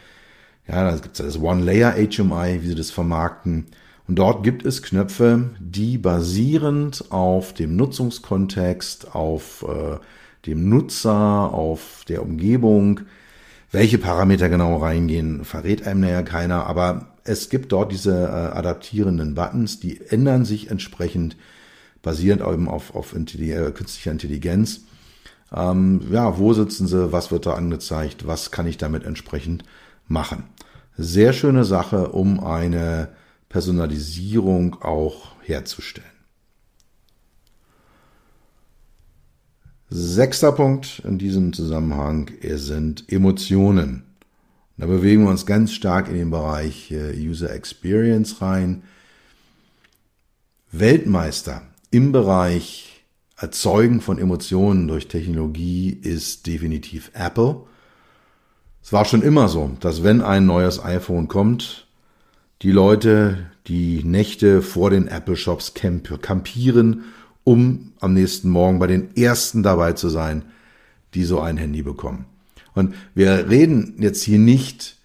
Ja, 0.68 0.84
da 0.84 0.96
gibt 0.96 1.18
es 1.18 1.24
das 1.24 1.42
One-Layer 1.42 1.94
HMI, 1.94 2.62
wie 2.62 2.68
sie 2.68 2.74
das 2.74 2.90
vermarkten. 2.90 3.66
Und 4.06 4.16
dort 4.16 4.44
gibt 4.44 4.64
es 4.64 4.82
Knöpfe, 4.82 5.50
die 5.58 5.98
basierend 5.98 7.10
auf 7.10 7.54
dem 7.54 7.74
Nutzungskontext, 7.74 9.14
auf 9.14 9.64
äh, 9.68 9.98
dem 10.46 10.68
Nutzer, 10.68 11.52
auf 11.52 12.04
der 12.08 12.22
Umgebung, 12.22 13.00
welche 13.72 13.98
Parameter 13.98 14.48
genau 14.48 14.76
reingehen, 14.76 15.44
verrät 15.44 15.86
einem 15.86 16.00
näher 16.00 16.22
keiner, 16.22 16.66
aber 16.66 17.08
es 17.24 17.50
gibt 17.50 17.72
dort 17.72 17.92
diese 17.92 18.12
äh, 18.12 18.56
adaptierenden 18.56 19.34
Buttons, 19.34 19.80
die 19.80 20.00
ändern 20.08 20.44
sich 20.44 20.70
entsprechend, 20.70 21.36
basierend 22.02 22.42
eben 22.42 22.68
auf, 22.68 22.94
auf 22.94 23.14
Intelli 23.14 23.52
äh, 23.52 23.72
künstlicher 23.72 24.12
Intelligenz. 24.12 24.82
Ähm, 25.52 26.02
ja, 26.10 26.38
wo 26.38 26.52
sitzen 26.52 26.86
sie, 26.86 27.12
was 27.12 27.30
wird 27.30 27.46
da 27.46 27.54
angezeigt, 27.54 28.26
was 28.26 28.50
kann 28.50 28.66
ich 28.66 28.78
damit 28.78 29.04
entsprechend 29.04 29.64
machen. 30.08 30.44
Sehr 30.96 31.32
schöne 31.32 31.64
Sache, 31.64 32.08
um 32.08 32.42
eine 32.42 33.08
Personalisierung 33.48 34.82
auch 34.82 35.32
herzustellen. 35.42 36.15
Sechster 39.88 40.50
Punkt 40.50 41.00
in 41.04 41.16
diesem 41.16 41.52
Zusammenhang 41.52 42.32
sind 42.42 43.04
Emotionen. 43.10 44.02
Da 44.78 44.86
bewegen 44.86 45.22
wir 45.22 45.30
uns 45.30 45.46
ganz 45.46 45.72
stark 45.72 46.08
in 46.08 46.16
den 46.16 46.30
Bereich 46.30 46.90
äh, 46.90 47.14
User 47.16 47.52
Experience 47.52 48.42
rein. 48.42 48.82
Weltmeister 50.72 51.62
im 51.90 52.10
Bereich 52.10 53.04
Erzeugen 53.38 54.00
von 54.00 54.18
Emotionen 54.18 54.88
durch 54.88 55.06
Technologie 55.06 55.90
ist 55.90 56.46
definitiv 56.46 57.12
Apple. 57.14 57.62
Es 58.82 58.92
war 58.92 59.04
schon 59.04 59.22
immer 59.22 59.48
so, 59.48 59.76
dass 59.80 60.02
wenn 60.02 60.20
ein 60.20 60.46
neues 60.46 60.82
iPhone 60.82 61.28
kommt, 61.28 61.86
die 62.62 62.72
Leute 62.72 63.50
die 63.68 64.02
Nächte 64.02 64.62
vor 64.62 64.90
den 64.90 65.06
Apple 65.06 65.36
Shops 65.36 65.74
campieren, 65.74 67.04
um 67.46 67.92
am 68.00 68.12
nächsten 68.12 68.50
Morgen 68.50 68.80
bei 68.80 68.88
den 68.88 69.16
ersten 69.16 69.62
dabei 69.62 69.92
zu 69.92 70.08
sein, 70.08 70.42
die 71.14 71.22
so 71.22 71.38
ein 71.38 71.56
Handy 71.56 71.82
bekommen. 71.82 72.26
Und 72.74 72.94
wir 73.14 73.48
reden 73.48 73.94
jetzt 74.00 74.24
hier 74.24 74.40
nicht 74.40 74.96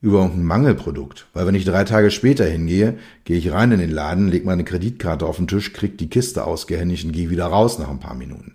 über 0.00 0.22
ein 0.22 0.44
Mangelprodukt, 0.44 1.26
weil 1.34 1.44
wenn 1.44 1.56
ich 1.56 1.64
drei 1.64 1.82
Tage 1.82 2.12
später 2.12 2.44
hingehe, 2.44 2.98
gehe 3.24 3.36
ich 3.36 3.50
rein 3.50 3.72
in 3.72 3.80
den 3.80 3.90
Laden, 3.90 4.28
lege 4.28 4.46
meine 4.46 4.62
Kreditkarte 4.62 5.26
auf 5.26 5.38
den 5.38 5.48
Tisch, 5.48 5.72
krieg 5.72 5.98
die 5.98 6.08
Kiste 6.08 6.44
ausgehändigt 6.44 7.04
und 7.04 7.10
gehe 7.10 7.30
wieder 7.30 7.46
raus 7.46 7.80
nach 7.80 7.90
ein 7.90 7.98
paar 7.98 8.14
Minuten. 8.14 8.54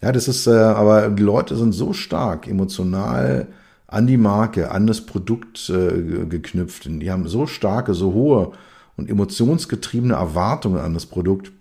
Ja, 0.00 0.10
das 0.10 0.26
ist, 0.26 0.48
äh, 0.48 0.50
aber 0.50 1.08
die 1.08 1.22
Leute 1.22 1.54
sind 1.54 1.70
so 1.70 1.92
stark 1.92 2.48
emotional 2.48 3.46
an 3.86 4.08
die 4.08 4.16
Marke, 4.16 4.72
an 4.72 4.88
das 4.88 5.06
Produkt 5.06 5.70
äh, 5.70 6.26
geknüpft. 6.26 6.86
Und 6.86 6.98
die 6.98 7.12
haben 7.12 7.28
so 7.28 7.46
starke, 7.46 7.94
so 7.94 8.12
hohe 8.12 8.50
und 8.96 9.08
emotionsgetriebene 9.08 10.14
Erwartungen 10.14 10.78
an 10.78 10.94
das 10.94 11.06
Produkt, 11.06 11.52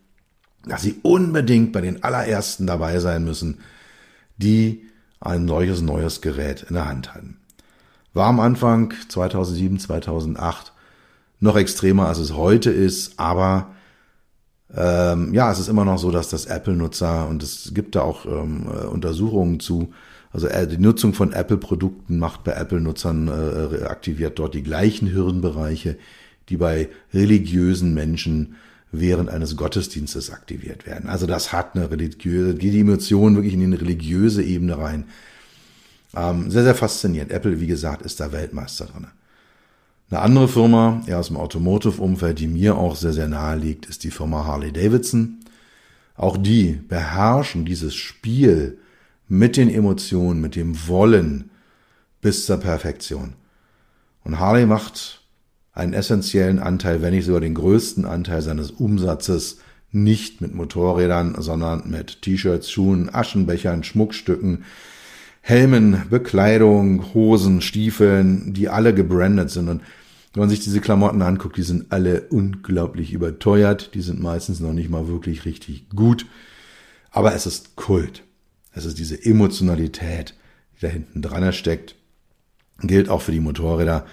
dass 0.65 0.81
sie 0.81 0.95
unbedingt 1.01 1.71
bei 1.71 1.81
den 1.81 2.03
allerersten 2.03 2.67
dabei 2.67 2.99
sein 2.99 3.23
müssen, 3.23 3.59
die 4.37 4.83
ein 5.19 5.47
solches 5.47 5.81
neues 5.81 6.21
Gerät 6.21 6.65
in 6.67 6.75
der 6.75 6.87
Hand 6.87 7.13
hatten. 7.13 7.37
War 8.13 8.27
am 8.27 8.39
Anfang 8.39 8.93
2007, 9.07 9.79
2008 9.79 10.73
noch 11.39 11.55
extremer, 11.55 12.07
als 12.07 12.19
es 12.19 12.33
heute 12.33 12.69
ist, 12.71 13.19
aber 13.19 13.71
ähm, 14.75 15.33
ja, 15.33 15.51
es 15.51 15.59
ist 15.59 15.67
immer 15.67 15.85
noch 15.85 15.97
so, 15.97 16.11
dass 16.11 16.29
das 16.29 16.45
Apple-Nutzer, 16.45 17.27
und 17.27 17.43
es 17.43 17.73
gibt 17.73 17.95
da 17.95 18.01
auch 18.01 18.25
ähm, 18.25 18.67
äh, 18.67 18.85
Untersuchungen 18.85 19.59
zu, 19.59 19.93
also 20.31 20.47
äh, 20.47 20.67
die 20.67 20.77
Nutzung 20.77 21.13
von 21.13 21.33
Apple-Produkten 21.33 22.19
macht 22.19 22.43
bei 22.43 22.53
Apple-Nutzern, 22.53 23.27
äh, 23.27 23.83
aktiviert 23.85 24.39
dort 24.39 24.53
die 24.53 24.63
gleichen 24.63 25.07
Hirnbereiche, 25.07 25.97
die 26.49 26.57
bei 26.57 26.89
religiösen 27.13 27.93
Menschen 27.93 28.55
während 28.91 29.29
eines 29.29 29.55
Gottesdienstes 29.55 30.31
aktiviert 30.31 30.85
werden. 30.85 31.09
Also 31.09 31.25
das 31.25 31.53
hat 31.53 31.75
eine 31.75 31.89
religiöse, 31.89 32.55
geht 32.55 32.73
die 32.73 32.81
Emotion 32.81 33.35
wirklich 33.35 33.53
in 33.53 33.71
die 33.71 33.77
religiöse 33.77 34.43
Ebene 34.43 34.77
rein. 34.77 35.05
Ähm, 36.13 36.51
sehr, 36.51 36.63
sehr 36.63 36.75
faszinierend. 36.75 37.31
Apple, 37.31 37.61
wie 37.61 37.67
gesagt, 37.67 38.01
ist 38.01 38.19
da 38.19 38.31
Weltmeister 38.31 38.85
drin. 38.85 39.07
Eine 40.09 40.19
andere 40.19 40.47
Firma 40.49 41.01
ja, 41.07 41.19
aus 41.19 41.27
dem 41.27 41.37
Automotive-Umfeld, 41.37 42.39
die 42.39 42.47
mir 42.47 42.75
auch 42.75 42.97
sehr, 42.97 43.13
sehr 43.13 43.29
nahe 43.29 43.57
liegt, 43.57 43.85
ist 43.85 44.03
die 44.03 44.11
Firma 44.11 44.45
Harley 44.45 44.73
Davidson. 44.73 45.37
Auch 46.15 46.35
die 46.35 46.73
beherrschen 46.73 47.63
dieses 47.63 47.95
Spiel 47.95 48.77
mit 49.29 49.55
den 49.55 49.69
Emotionen, 49.69 50.41
mit 50.41 50.57
dem 50.57 50.87
Wollen 50.89 51.49
bis 52.19 52.45
zur 52.45 52.57
Perfektion. 52.57 53.33
Und 54.25 54.37
Harley 54.37 54.65
macht 54.65 55.20
einen 55.73 55.93
essentiellen 55.93 56.59
Anteil, 56.59 57.01
wenn 57.01 57.13
nicht 57.13 57.25
sogar 57.25 57.41
den 57.41 57.55
größten 57.55 58.05
Anteil 58.05 58.41
seines 58.41 58.71
Umsatzes 58.71 59.59
nicht 59.91 60.41
mit 60.41 60.53
Motorrädern, 60.53 61.35
sondern 61.39 61.89
mit 61.89 62.21
T-Shirts, 62.21 62.71
Schuhen, 62.71 63.13
Aschenbechern, 63.13 63.83
Schmuckstücken, 63.83 64.63
Helmen, 65.41 66.03
Bekleidung, 66.09 67.13
Hosen, 67.13 67.61
Stiefeln, 67.61 68.53
die 68.53 68.69
alle 68.69 68.93
gebrandet 68.93 69.49
sind. 69.49 69.69
Und 69.69 69.81
wenn 70.33 70.41
man 70.41 70.49
sich 70.49 70.61
diese 70.61 70.79
Klamotten 70.79 71.21
anguckt, 71.21 71.57
die 71.57 71.63
sind 71.63 71.91
alle 71.91 72.21
unglaublich 72.29 73.11
überteuert. 73.11 73.93
Die 73.95 74.01
sind 74.01 74.21
meistens 74.21 74.59
noch 74.59 74.71
nicht 74.71 74.89
mal 74.89 75.07
wirklich 75.07 75.45
richtig 75.45 75.89
gut. 75.89 76.25
Aber 77.09 77.33
es 77.33 77.45
ist 77.45 77.75
Kult. 77.75 78.23
Es 78.71 78.85
ist 78.85 78.97
diese 78.97 79.25
Emotionalität, 79.25 80.35
die 80.77 80.81
da 80.81 80.87
hinten 80.87 81.21
dran 81.21 81.51
steckt. 81.51 81.95
Gilt 82.81 83.09
auch 83.09 83.21
für 83.21 83.33
die 83.33 83.41
Motorräder. 83.41 84.05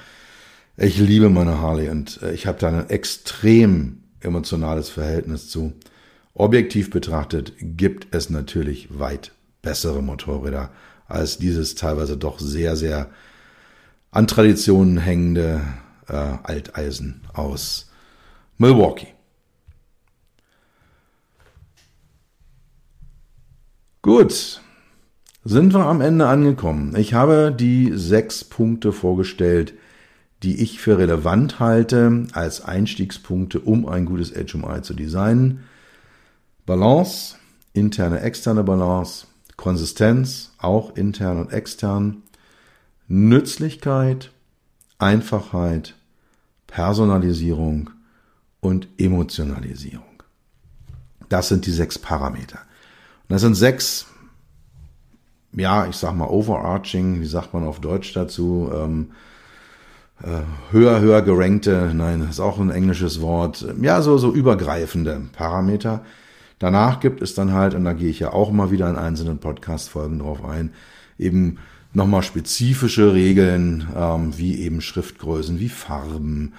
Ich 0.80 0.96
liebe 0.96 1.28
meine 1.28 1.60
Harley 1.60 1.88
und 1.88 2.22
äh, 2.22 2.32
ich 2.32 2.46
habe 2.46 2.60
da 2.60 2.68
ein 2.68 2.88
extrem 2.88 4.04
emotionales 4.20 4.88
Verhältnis 4.90 5.50
zu. 5.50 5.72
Objektiv 6.34 6.90
betrachtet 6.90 7.52
gibt 7.58 8.14
es 8.14 8.30
natürlich 8.30 8.96
weit 8.96 9.32
bessere 9.60 10.02
Motorräder 10.02 10.70
als 11.08 11.38
dieses 11.38 11.74
teilweise 11.74 12.16
doch 12.16 12.38
sehr, 12.38 12.76
sehr 12.76 13.10
an 14.12 14.28
Traditionen 14.28 14.98
hängende 14.98 15.62
äh, 16.06 16.12
Alteisen 16.12 17.22
aus 17.32 17.90
Milwaukee. 18.56 19.08
Gut, 24.02 24.62
sind 25.42 25.74
wir 25.74 25.86
am 25.86 26.00
Ende 26.00 26.28
angekommen. 26.28 26.94
Ich 26.94 27.14
habe 27.14 27.52
die 27.58 27.90
sechs 27.96 28.44
Punkte 28.44 28.92
vorgestellt, 28.92 29.74
die 30.42 30.62
ich 30.62 30.80
für 30.80 30.98
relevant 30.98 31.58
halte 31.58 32.26
als 32.32 32.60
Einstiegspunkte, 32.62 33.60
um 33.60 33.88
ein 33.88 34.06
gutes 34.06 34.32
HMI 34.32 34.82
zu 34.82 34.94
designen. 34.94 35.64
Balance, 36.64 37.36
interne, 37.72 38.20
externe 38.20 38.62
Balance, 38.62 39.26
Konsistenz, 39.56 40.52
auch 40.58 40.96
intern 40.96 41.38
und 41.38 41.52
extern, 41.52 42.22
Nützlichkeit, 43.08 44.30
Einfachheit, 44.98 45.94
Personalisierung 46.66 47.90
und 48.60 48.88
Emotionalisierung. 48.98 50.04
Das 51.28 51.48
sind 51.48 51.66
die 51.66 51.72
sechs 51.72 51.98
Parameter. 51.98 52.58
Und 53.22 53.34
das 53.34 53.40
sind 53.40 53.54
sechs 53.54 54.06
ja, 55.52 55.86
ich 55.86 55.96
sag 55.96 56.14
mal 56.14 56.28
overarching, 56.28 57.20
wie 57.20 57.26
sagt 57.26 57.54
man 57.54 57.64
auf 57.64 57.80
Deutsch 57.80 58.12
dazu, 58.12 58.70
ähm, 58.72 59.10
äh, 59.10 59.27
höher, 60.72 61.00
höher 61.00 61.22
gerankte, 61.22 61.92
nein, 61.94 62.26
ist 62.28 62.40
auch 62.40 62.58
ein 62.58 62.70
englisches 62.70 63.20
Wort, 63.20 63.64
ja, 63.80 64.02
so, 64.02 64.18
so 64.18 64.32
übergreifende 64.32 65.20
Parameter. 65.32 66.04
Danach 66.58 66.98
gibt 67.00 67.22
es 67.22 67.34
dann 67.34 67.52
halt, 67.52 67.74
und 67.74 67.84
da 67.84 67.92
gehe 67.92 68.10
ich 68.10 68.18
ja 68.18 68.32
auch 68.32 68.50
mal 68.50 68.70
wieder 68.70 68.90
in 68.90 68.96
einzelnen 68.96 69.38
Podcast-Folgen 69.38 70.18
drauf 70.18 70.44
ein, 70.44 70.72
eben 71.18 71.58
nochmal 71.92 72.22
spezifische 72.22 73.14
Regeln, 73.14 73.86
ähm, 73.96 74.36
wie 74.36 74.60
eben 74.60 74.80
Schriftgrößen, 74.80 75.60
wie 75.60 75.68
Farben, 75.68 76.54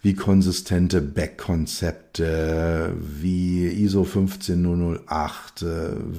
wie 0.00 0.14
konsistente 0.14 1.00
Backkonzepte, 1.00 2.92
wie 2.98 3.66
ISO 3.66 4.04
15008, 4.04 5.62
äh, 5.62 5.66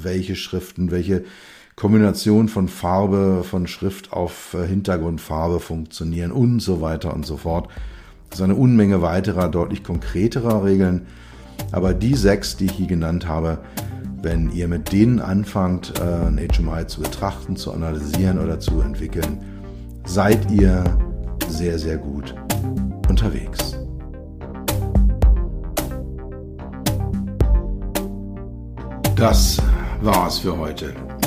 welche 0.04 0.36
Schriften, 0.36 0.91
welche 0.91 1.24
Kombination 1.84 2.48
von 2.48 2.69
Farbe, 2.69 3.43
von 3.43 3.67
Schrift 3.67 4.13
auf 4.13 4.54
äh, 4.54 4.65
Hintergrundfarbe 4.65 5.60
funktionieren 5.60 6.32
und 6.32 6.62
so 6.62 6.80
weiter 6.80 7.13
und 7.13 7.26
so 7.26 7.36
fort. 7.36 7.67
Das 8.30 8.39
ist 8.39 8.43
eine 8.46 8.56
Unmenge 8.56 9.02
weiterer, 9.02 9.50
deutlich 9.50 9.84
konkreterer 9.84 10.63
Regeln. 10.63 11.08
Aber 11.74 11.93
die 11.93 12.15
sechs, 12.15 12.56
die 12.56 12.67
ich 12.67 12.72
hier 12.72 12.88
genannt 12.88 13.28
habe, 13.28 13.58
wenn 14.22 14.50
ihr 14.54 14.69
mit 14.69 14.93
denen 14.93 15.19
anfangt, 15.19 16.00
äh, 16.00 16.04
ein 16.04 16.38
HMI 16.38 16.88
zu 16.88 17.02
betrachten, 17.02 17.58
zu 17.58 17.74
analysieren 17.74 18.39
oder 18.39 18.62
zu 18.62 18.80
entwickeln, 18.80 19.39
seid 20.06 20.50
ihr 20.52 20.86
sehr, 21.50 21.78
sehr 21.78 21.98
gut 21.98 22.34
unterwegs. 23.10 23.78
Das 29.17 29.62
war's 30.02 30.39
für 30.39 30.58
heute. 30.58 30.93